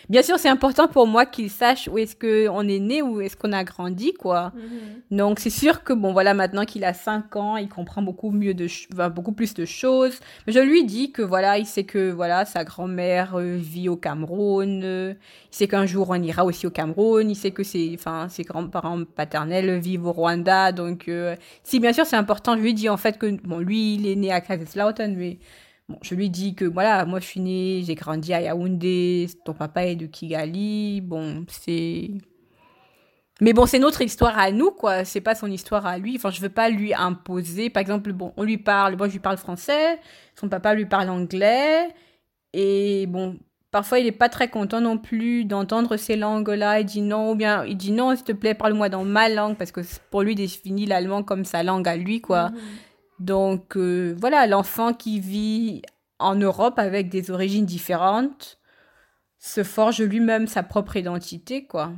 [0.09, 3.37] Bien sûr, c'est important pour moi qu'il sache où est-ce qu'on est né, où est-ce
[3.37, 4.53] qu'on a grandi, quoi.
[4.55, 5.17] Mhm.
[5.17, 8.55] Donc, c'est sûr que, bon, voilà, maintenant qu'il a 5 ans, il comprend beaucoup mieux
[8.55, 8.69] de,
[9.09, 10.19] beaucoup plus de choses.
[10.47, 13.97] Mais je lui dis que, voilà, il sait que, voilà, sa grand-mère euh, vit au
[13.97, 14.83] Cameroun.
[14.83, 15.17] il
[15.51, 17.29] sait qu'un jour, on ira aussi au Cameroun.
[17.31, 20.73] Il sait que ses, enfin, ses grands-parents paternels vivent au Rwanda.
[20.73, 21.35] Donc, euh,
[21.65, 24.17] si, bien sûr, c'est important, je lui dis, en fait, que, bon, lui, il est
[24.17, 25.39] né à Kaiserslautern, mais
[26.03, 29.85] je lui dis que voilà, moi je suis née, j'ai grandi à Yaoundé, ton papa
[29.87, 31.01] est de Kigali.
[31.01, 32.11] Bon, c'est.
[33.41, 35.05] Mais bon, c'est notre histoire à nous, quoi.
[35.05, 36.15] C'est pas son histoire à lui.
[36.17, 37.71] Enfin, je veux pas lui imposer.
[37.71, 39.99] Par exemple, bon, on lui parle, moi je lui parle français,
[40.39, 41.89] son papa lui parle anglais.
[42.53, 43.39] Et bon,
[43.71, 46.81] parfois il est pas très content non plus d'entendre ces langues-là.
[46.81, 49.57] Il dit non, ou bien il dit non, s'il te plaît, parle-moi dans ma langue,
[49.57, 49.81] parce que
[50.11, 52.51] pour lui, il définit l'allemand comme sa langue à lui, quoi.
[52.51, 52.59] Mhm.
[53.23, 55.83] Donc euh, voilà, l'enfant qui vit
[56.19, 58.59] en Europe avec des origines différentes
[59.39, 61.93] se forge lui-même sa propre identité, quoi.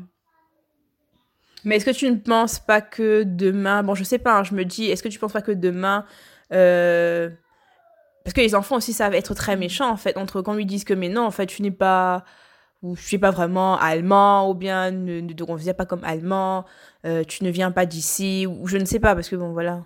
[1.65, 4.55] Mais est-ce que tu ne penses pas que demain, bon, je sais pas, hein, je
[4.55, 6.05] me dis, est-ce que tu ne penses pas que demain,
[6.53, 7.31] euh,
[8.23, 10.85] parce que les enfants aussi savent être très méchants en fait entre quand ils disent
[10.85, 12.25] que mais non en fait tu n'es pas
[12.83, 16.65] ou je suis pas vraiment allemand ou bien ne, ne faisait pas comme allemand
[17.07, 19.85] euh, tu ne viens pas d'ici ou je ne sais pas parce que bon voilà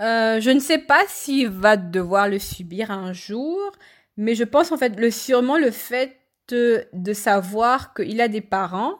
[0.00, 3.58] Euh, je ne sais pas s'il va devoir le subir un jour,
[4.16, 6.16] mais je pense en fait le sûrement le fait
[6.48, 8.98] de, savoir qu'il a des parents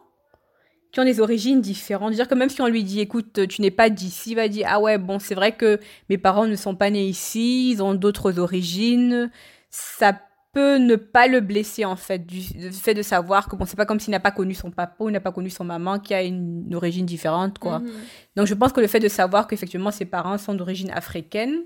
[0.92, 2.14] qui ont des origines différentes.
[2.14, 4.66] Dire que même si on lui dit écoute, tu n'es pas d'ici, il va dire
[4.70, 5.78] ah ouais, bon, c'est vrai que
[6.08, 9.30] mes parents ne sont pas nés ici, ils ont d'autres origines.
[9.70, 10.18] Ça
[10.56, 13.76] peut ne pas le blesser en fait du, du fait de savoir que bon, c'est
[13.76, 16.14] pas comme s'il n'a pas connu son papa ou n'a pas connu son maman qui
[16.14, 17.80] a une, une origine différente quoi.
[17.80, 17.90] Mhm.
[18.36, 21.64] Donc je pense que le fait de savoir qu'effectivement ses parents sont d'origine africaine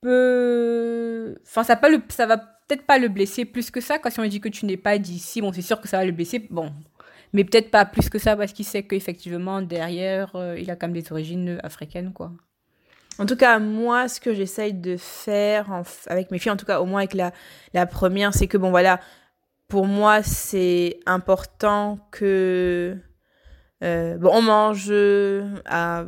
[0.00, 1.36] peut...
[1.46, 2.02] Enfin, ça, pas le...
[2.08, 4.00] ça va peut-être pas le blesser plus que ça.
[4.00, 5.98] Quand si on lui dit que tu n'es pas d'ici, bon, c'est sûr que ça
[5.98, 6.48] va le blesser.
[6.50, 6.72] Bon,
[7.32, 10.88] mais peut-être pas plus que ça parce qu'il sait qu'effectivement, derrière, euh, il a quand
[10.88, 12.32] même des origines africaines, quoi.
[13.20, 16.80] En tout cas, moi, ce que j'essaye de faire avec mes filles, en tout cas,
[16.80, 17.32] au moins avec la,
[17.74, 18.98] la première, c'est que, bon, voilà,
[19.68, 22.96] pour moi, c'est important que.
[23.84, 24.90] euh, bon, on mange
[25.66, 26.04] à.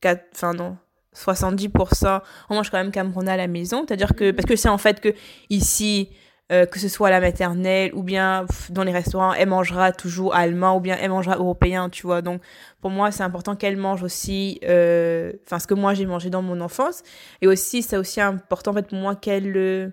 [0.00, 0.76] quatre- Enfin, non.
[1.14, 3.84] 70%, on mange quand même camerounais à la maison.
[3.86, 4.30] C'est-à-dire que.
[4.32, 5.10] Parce que c'est en fait que
[5.50, 6.10] ici.
[6.52, 10.32] Euh, que ce soit à la maternelle ou bien dans les restaurants, elle mangera toujours
[10.32, 12.22] allemand ou bien elle mangera européen, tu vois.
[12.22, 12.40] Donc,
[12.80, 16.42] pour moi, c'est important qu'elle mange aussi, euh, enfin, ce que moi j'ai mangé dans
[16.42, 17.02] mon enfance.
[17.42, 19.90] Et aussi, c'est aussi important, en fait, pour moi, qu'elle, euh,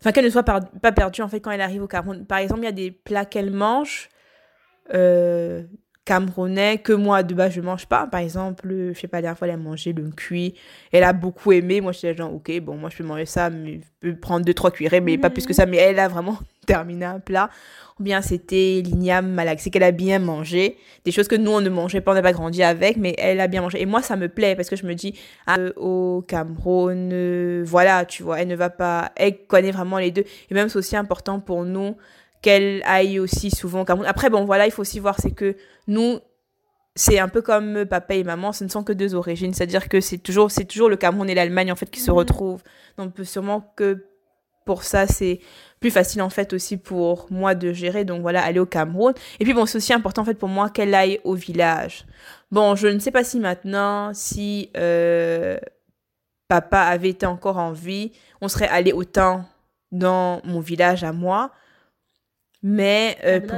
[0.00, 2.24] enfin, ne soit pas perdue, en fait, quand elle arrive au Cameroun.
[2.24, 4.08] Par exemple, il y a des plats qu'elle mange,
[6.04, 8.06] camerounais, que moi, de base, je mange pas.
[8.06, 10.54] Par exemple, euh, je sais pas, la dernière fois, elle a mangé le cuit.
[10.90, 11.80] Elle a beaucoup aimé.
[11.80, 14.54] Moi, j'étais genre, ok, bon, moi, je peux manger ça, mais je peux prendre deux,
[14.54, 15.64] trois cuillerées, mais pas plus que ça.
[15.64, 17.50] Mais elle a vraiment terminé un plat.
[18.00, 20.76] Ou bien c'était l'igname c'est qu'elle a bien mangé.
[21.04, 23.38] Des choses que nous, on ne mangeait pas, on n'a pas grandi avec, mais elle
[23.38, 23.80] a bien mangé.
[23.80, 25.14] Et moi, ça me plaît parce que je me dis,
[25.46, 29.98] ah, euh, au Cameroun, euh, voilà, tu vois, elle ne va pas, elle connaît vraiment
[29.98, 30.24] les deux.
[30.50, 31.96] Et même, c'est aussi important pour nous
[32.42, 34.06] qu'elle aille aussi souvent au Cameroun.
[34.06, 36.18] Après, bon, voilà, il faut aussi voir, c'est que nous,
[36.94, 39.54] c'est un peu comme papa et maman, ce ne sont que deux origines.
[39.54, 42.16] C'est-à-dire que c'est toujours, c'est toujours le Cameroun et l'Allemagne, en fait, qui se Mhm.
[42.18, 42.62] retrouvent.
[42.98, 44.04] Donc, sûrement que
[44.66, 45.40] pour ça, c'est
[45.80, 48.04] plus facile, en fait, aussi pour moi de gérer.
[48.04, 49.14] Donc, voilà, aller au Cameroun.
[49.40, 52.04] Et puis, bon, c'est aussi important, en fait, pour moi qu'elle aille au village.
[52.50, 55.56] Bon, je ne sais pas si maintenant, si euh,
[56.48, 59.44] papa avait été encore en vie, on serait allé autant
[59.92, 61.50] dans mon village à moi.
[62.62, 63.56] Mais euh, pour-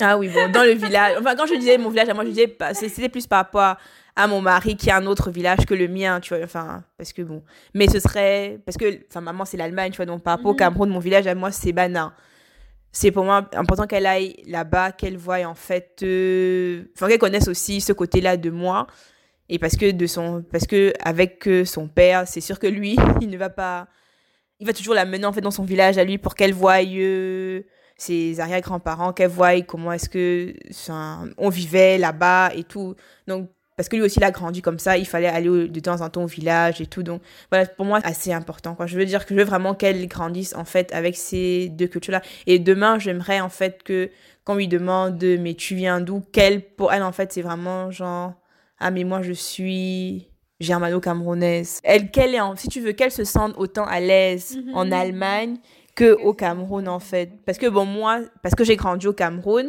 [0.00, 1.16] ah oui, bon, dans le village.
[1.20, 3.76] Enfin, quand je disais mon village, à moi, je disais, c'était plus par rapport
[4.16, 6.44] à mon mari qui a un autre village que le mien, tu vois.
[6.44, 7.42] Enfin, parce que bon.
[7.74, 8.58] Mais ce serait.
[8.66, 10.06] Parce que, enfin, maman, c'est l'Allemagne, tu vois.
[10.06, 10.58] Donc, par rapport au Mhm.
[10.58, 12.12] Cameroun, mon village, à moi, c'est Bana.
[12.92, 16.00] C'est pour moi important qu'elle aille là-bas, qu'elle voie, en fait.
[16.02, 18.86] euh, Enfin, qu'elle connaisse aussi ce côté-là de moi.
[19.48, 20.42] Et parce que, de son...
[20.50, 23.86] parce que avec euh, son père, c'est sûr que lui, il ne va pas.
[24.60, 26.82] Il va toujours la mener, en fait, dans son village à lui pour qu'elle voie.
[26.82, 27.62] euh,
[27.96, 32.94] ses arrière-grands-parents, qu'elle voient comment est-ce que enfin, on vivait là-bas et tout.
[33.26, 36.00] Donc, parce que lui aussi, il a grandi comme ça, il fallait aller de temps
[36.00, 37.02] en temps au village et tout.
[37.02, 38.74] Donc, voilà, pour moi, assez important.
[38.74, 38.86] Quoi.
[38.86, 42.22] Je veux dire que je veux vraiment qu'elle grandisse, en fait, avec ces deux cultures-là.
[42.46, 44.10] Et demain, j'aimerais, en fait, que
[44.44, 46.20] quand on lui demande, mais tu viens d'où?
[46.32, 48.34] Qu'elle, pour elle, en fait, c'est vraiment genre,
[48.78, 50.30] ah, mais moi, je suis
[50.60, 51.80] germano-camerounaise.
[51.84, 54.74] Elle, qu'elle est en, si tu veux, qu'elle se sente autant à l'aise Mhm.
[54.74, 55.56] en Allemagne
[55.94, 57.30] que au Cameroun en fait.
[57.46, 59.68] Parce que bon moi parce que j'ai grandi au Cameroun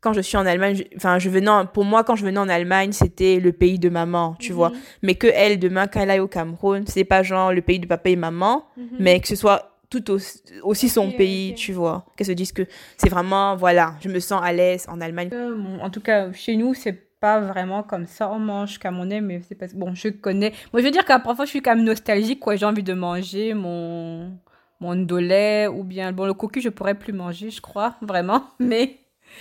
[0.00, 2.38] quand je suis en Allemagne je- enfin je venais en- pour moi quand je venais
[2.38, 4.70] en Allemagne c'était le pays de maman tu vois.
[5.02, 7.86] Mais que elle demain quand elle aille au Cameroun c'est pas genre le pays de
[7.86, 8.64] papa et maman
[8.98, 12.04] mais que ce soit tout aussi, aussi son pays tu vois.
[12.16, 12.62] Qu'elle se dise que
[12.96, 15.30] c'est vraiment voilà je me sens à l'aise en Allemagne.
[15.32, 18.30] Euh, bon, en tout cas, chez nous, c'est pas vraiment comme ça.
[18.30, 19.64] On mange camerounais, mais c'est pas...
[19.74, 20.52] Bon, je connais...
[20.74, 22.54] Moi, je veux dire qu'à parfois, je suis quand même nostalgique, quoi.
[22.56, 24.30] J'ai envie de manger mon...
[24.78, 26.12] mon ndolé ou bien...
[26.12, 28.44] Bon, le cocu, je pourrais plus manger, je crois, vraiment.
[28.58, 28.98] Mais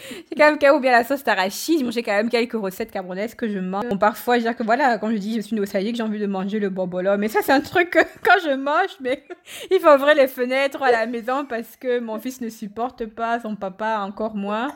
[0.07, 1.91] j'ai quand même même- ou bien la sauce d'arachide.
[1.91, 3.83] J'ai quand même quelques recettes camerounaises que je mange.
[3.89, 6.19] Bon, parfois, je veux dire que voilà, quand je dis je suis nostalgique, j'ai envie
[6.19, 7.17] de manger le bobolo.
[7.17, 9.25] Mais ça, c'est un truc que quand je mange, mais
[9.71, 13.41] il faut ouvrir les fenêtres à la maison parce que mon fils ne supporte pas,
[13.41, 14.69] son papa encore moins.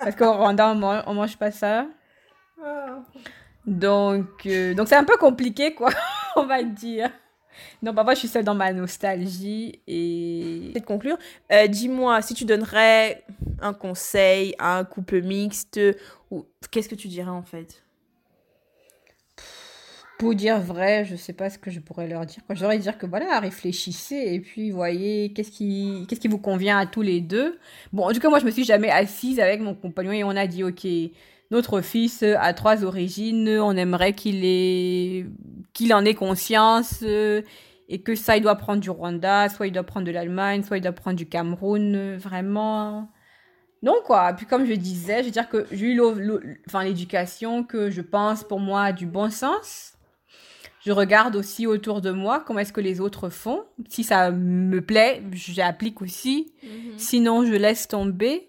[0.00, 0.74] Parce qu'au Rwanda,
[1.06, 1.86] on mange pas ça.
[3.66, 5.90] Donc, euh, donc c'est un peu compliqué, quoi,
[6.36, 7.10] on va dire.
[7.82, 10.72] Donc, parfois, je suis seule dans ma nostalgie et...
[10.74, 11.16] de conclure
[11.52, 13.24] euh, dis-moi si tu donnerais
[13.60, 15.80] un conseil à un couple mixte
[16.30, 17.82] ou qu'est-ce que tu dirais en fait?
[20.18, 22.42] Pour dire vrai, je sais pas ce que je pourrais leur dire.
[22.50, 26.86] J'aurais dire que voilà, réfléchissez et puis voyez qu'est-ce qui, qu'est-ce qui vous convient à
[26.86, 27.58] tous les deux.
[27.92, 30.30] Bon, en tout cas, moi, je me suis jamais assise avec mon compagnon et on
[30.30, 30.86] a dit, ok,
[31.50, 35.26] notre fils a trois origines, on aimerait qu'il ait,
[35.72, 37.42] qu'il en ait conscience euh,
[37.88, 40.78] et que ça, il doit prendre du Rwanda, soit il doit prendre de l'Allemagne, soit
[40.78, 43.08] il doit prendre du Cameroun, vraiment.
[43.82, 44.32] Non, quoi.
[44.32, 46.02] Puis comme je disais, je veux dire que j'ai eu
[46.66, 49.92] enfin, l'éducation que je pense pour moi a du bon sens.
[50.84, 53.64] Je regarde aussi autour de moi comment est-ce que les autres font.
[53.88, 56.52] Si ça me plaît, j'applique aussi.
[56.62, 56.92] Mhm.
[56.96, 58.48] Sinon, je laisse tomber.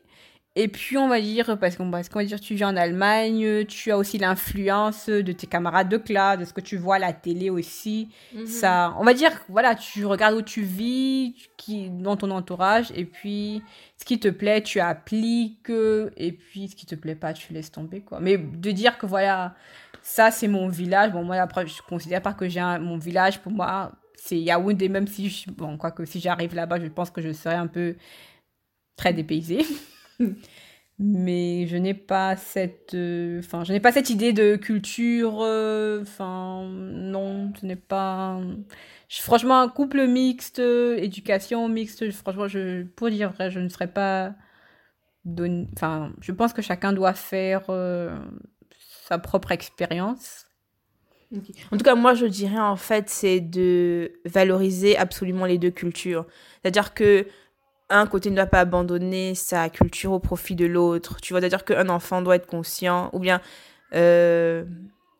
[0.59, 3.97] Et puis, on va dire, parce qu'on va dire, tu vis en Allemagne, tu as
[3.97, 7.51] aussi l'influence de tes camarades de classe, de ce que tu vois à la télé
[7.51, 8.09] aussi.
[8.33, 8.47] Mhm.
[8.47, 13.05] Ça, on va dire, voilà, tu regardes où tu vis, qui, dans ton entourage, et
[13.05, 13.61] puis
[13.97, 17.71] ce qui te plaît, tu appliques, et puis ce qui te plaît pas, tu laisses
[17.71, 18.19] tomber, quoi.
[18.19, 19.53] Mais de dire que voilà,
[20.01, 21.11] ça, c'est mon village.
[21.11, 25.05] Bon, moi, après, je considère pas que j'ai mon village, pour moi, c'est Yaoundé, même
[25.05, 27.95] si, je, bon, quoi que si j'arrive là-bas, je pense que je serai un peu
[28.95, 29.63] très dépaysée.
[30.99, 36.01] mais je n'ai pas cette euh, enfin je n'ai pas cette idée de culture euh,
[36.01, 38.39] enfin non ce n'est pas
[39.09, 44.33] franchement un couple mixte éducation mixte franchement je pour dire vrai je ne serais pas
[45.75, 48.17] enfin je pense que chacun doit faire euh,
[49.07, 50.47] sa propre expérience
[51.71, 56.25] En tout cas, moi, je dirais en fait, c'est de valoriser absolument les deux cultures.
[56.61, 57.27] C'est-à-dire que
[57.89, 61.17] un côté ne doit pas abandonner sa culture au profit de l'autre.
[61.21, 63.41] Tu vois, c'est-à-dire qu'un enfant doit être conscient, ou bien,
[63.93, 64.63] euh,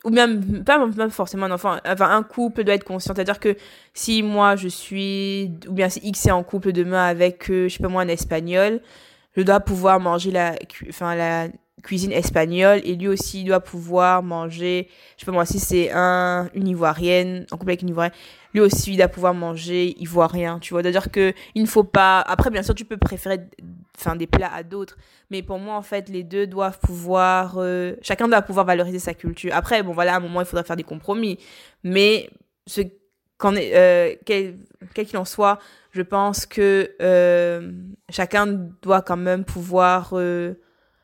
[0.04, 3.14] ou bien pas, forcément un enfant, enfin un couple doit être conscient.
[3.16, 3.56] C'est-à-dire que
[3.94, 7.76] si moi je suis, ou bien si X est en couple demain avec, euh, je
[7.76, 8.82] sais pas moi, un espagnol,
[9.36, 10.56] je dois pouvoir manger la,
[10.90, 11.48] enfin la
[11.84, 16.50] cuisine espagnole et lui aussi doit pouvoir manger, je sais pas moi, si c'est un,
[16.54, 18.14] une ivoirienne, en couple avec une ivoirienne,
[18.54, 20.82] lui aussi il doit pouvoir manger ivoirien, tu vois.
[20.82, 23.40] C'est-à-dire que il ne faut pas, après bien sûr tu peux préférer
[23.98, 24.98] enfin, des plats à d'autres,
[25.30, 29.14] mais pour moi en fait les deux doivent pouvoir, euh, chacun doit pouvoir valoriser sa
[29.14, 29.52] culture.
[29.54, 31.38] Après, bon voilà, à un moment il faudra faire des compromis,
[31.84, 32.30] mais
[32.66, 34.58] ce est, euh, quel
[35.06, 35.60] qu'il en soit,
[35.92, 37.72] je pense que euh,
[38.10, 38.48] chacun
[38.82, 40.16] doit quand même pouvoir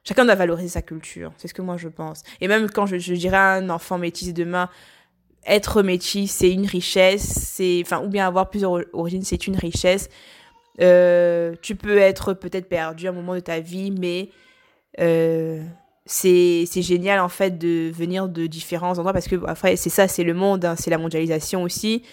[0.03, 1.31] chacun doit valoriser sa culture.
[1.37, 2.23] C'est ce que moi je pense.
[2.41, 4.69] Et même quand je, dirais à un enfant métis demain,
[5.45, 10.09] être métis, c'est une richesse, c'est, enfin, ou bien avoir plusieurs origines, c'est une richesse.
[10.81, 14.29] Euh, tu peux être peut-être perdu à un moment de ta vie, mais
[14.99, 15.61] euh,
[16.05, 20.23] c'est génial en fait de venir de différents endroits parce que après c'est ça, c'est
[20.23, 22.03] le monde, hein, c'est la mondialisation aussi,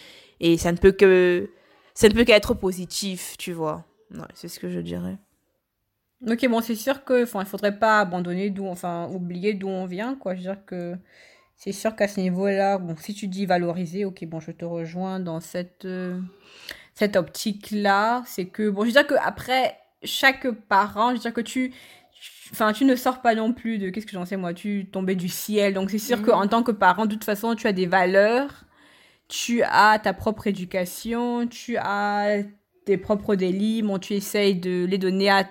[0.40, 1.50] et ça ne peut que
[1.94, 3.84] ça ne peut qu'être positif, tu vois.
[4.34, 5.16] c'est ce que je dirais.
[6.28, 9.86] Ok, bon, c'est sûr que, enfin, il faudrait pas abandonner d'où, enfin, oublier d'où on
[9.86, 10.34] vient, quoi.
[10.34, 10.94] Je veux dire que
[11.56, 15.18] c'est sûr qu'à ce niveau-là, bon, si tu dis valoriser, ok, bon, je te rejoins
[15.20, 16.20] dans cette, euh,
[16.94, 18.22] cette optique-là.
[18.26, 21.72] C'est que, bon, je veux dire que après, chaque parent, je veux dire que tu,
[22.52, 25.14] enfin, tu ne sors pas non plus de, qu'est-ce que j'en sais, moi, tu tombais
[25.16, 25.74] du ciel.
[25.74, 26.22] Donc, c'est sûr mm.
[26.22, 28.64] qu'en tant que parent, de toute façon, tu as des valeurs,
[29.28, 32.42] tu as ta propre éducation, tu as
[32.84, 35.44] tes propres délits, bon, tu essayes de les donner à,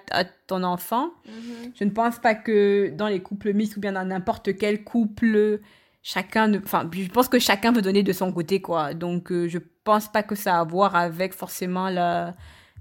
[0.48, 1.12] ton enfant.
[1.26, 1.74] Mhm.
[1.80, 5.60] Je ne pense pas que dans les couples mixtes ou bien dans n'importe quel couple,
[6.02, 8.94] chacun, enfin, je pense que chacun veut donner de son côté, quoi.
[8.94, 12.36] Donc, euh, je pense pas que ça a à voir avec forcément la,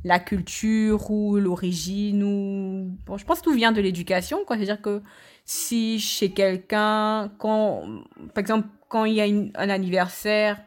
[0.04, 4.56] la culture ou l'origine ou, bon, je pense que tout vient de l'éducation, quoi.
[4.56, 5.02] C'est-à-dire que
[5.44, 7.84] si chez quelqu'un, quand,
[8.34, 10.58] par exemple, quand il y a un anniversaire,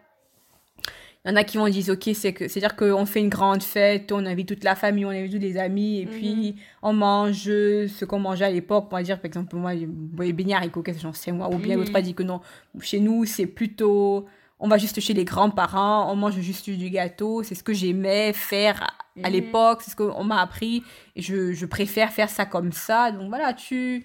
[1.23, 3.61] il y en a qui vont dire, ok, c'est que, c'est-à-dire qu'on fait une grande
[3.61, 6.53] fête, on invite toute la famille, on invite tous les amis, et puis mhm.
[6.81, 8.87] on mange ce qu'on mangeait à l'époque.
[8.89, 11.47] On va dire, par exemple, moi, les beignets haricots, qu'est-ce que j'en sais moi.
[11.53, 12.41] Ou bien l'autre a dit que non,
[12.79, 14.25] chez nous, c'est plutôt,
[14.59, 17.43] on va juste chez les grands-parents, on mange juste du gâteau.
[17.43, 18.81] C'est ce que j'aimais faire
[19.23, 19.33] à, mhm.
[19.33, 20.81] l'époque, c'est ce qu'on m'a appris.
[21.15, 23.11] Et je, je préfère faire ça comme ça.
[23.11, 24.03] Donc voilà, tu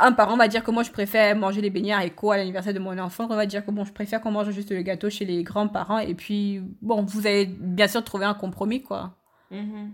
[0.00, 2.74] un parent va dire que moi je préfère manger les beignets et quoi à l'anniversaire
[2.74, 5.10] de mon enfant, on va dire que bon, je préfère qu'on mange juste le gâteau
[5.10, 9.14] chez les grands-parents et puis bon, vous allez bien sûr trouver un compromis quoi.
[9.52, 9.90] Mm-hmm.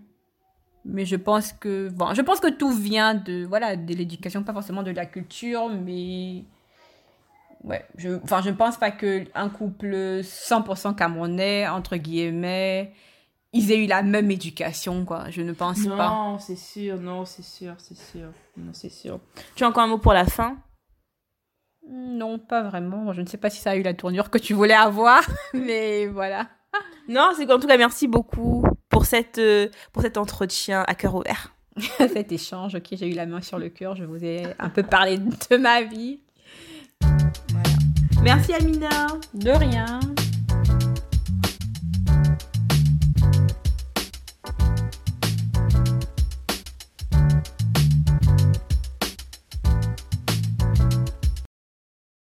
[0.86, 4.52] Mais je pense que bon, je pense que tout vient de voilà, de l'éducation, pas
[4.52, 6.44] forcément de la culture, mais
[7.64, 12.92] ouais, je enfin je pense pas que un couple 100% camerounais entre guillemets
[13.52, 15.24] ils aient eu la même éducation, quoi.
[15.30, 16.08] Je ne pense pas.
[16.08, 18.28] Non, c'est sûr, non, c'est sûr, c'est sûr.
[18.56, 19.20] Non, c'est sûr.
[19.56, 20.56] Tu as encore un mot pour la fin?
[21.88, 23.12] Non, pas vraiment.
[23.12, 25.22] Je ne sais pas si ça a eu la tournure que tu voulais avoir,
[25.54, 26.48] mais voilà.
[27.08, 31.16] Non, c'est qu'en tout cas, merci beaucoup pour, cette, euh, pour cet entretien à cœur
[31.16, 31.52] ouvert.
[31.98, 34.82] cet échange, ok, j'ai eu la main sur le cœur, je vous ai un peu
[34.82, 36.20] parlé de ma vie.
[37.50, 37.68] Voilà.
[38.22, 39.06] Merci Amina.
[39.34, 39.98] De rien.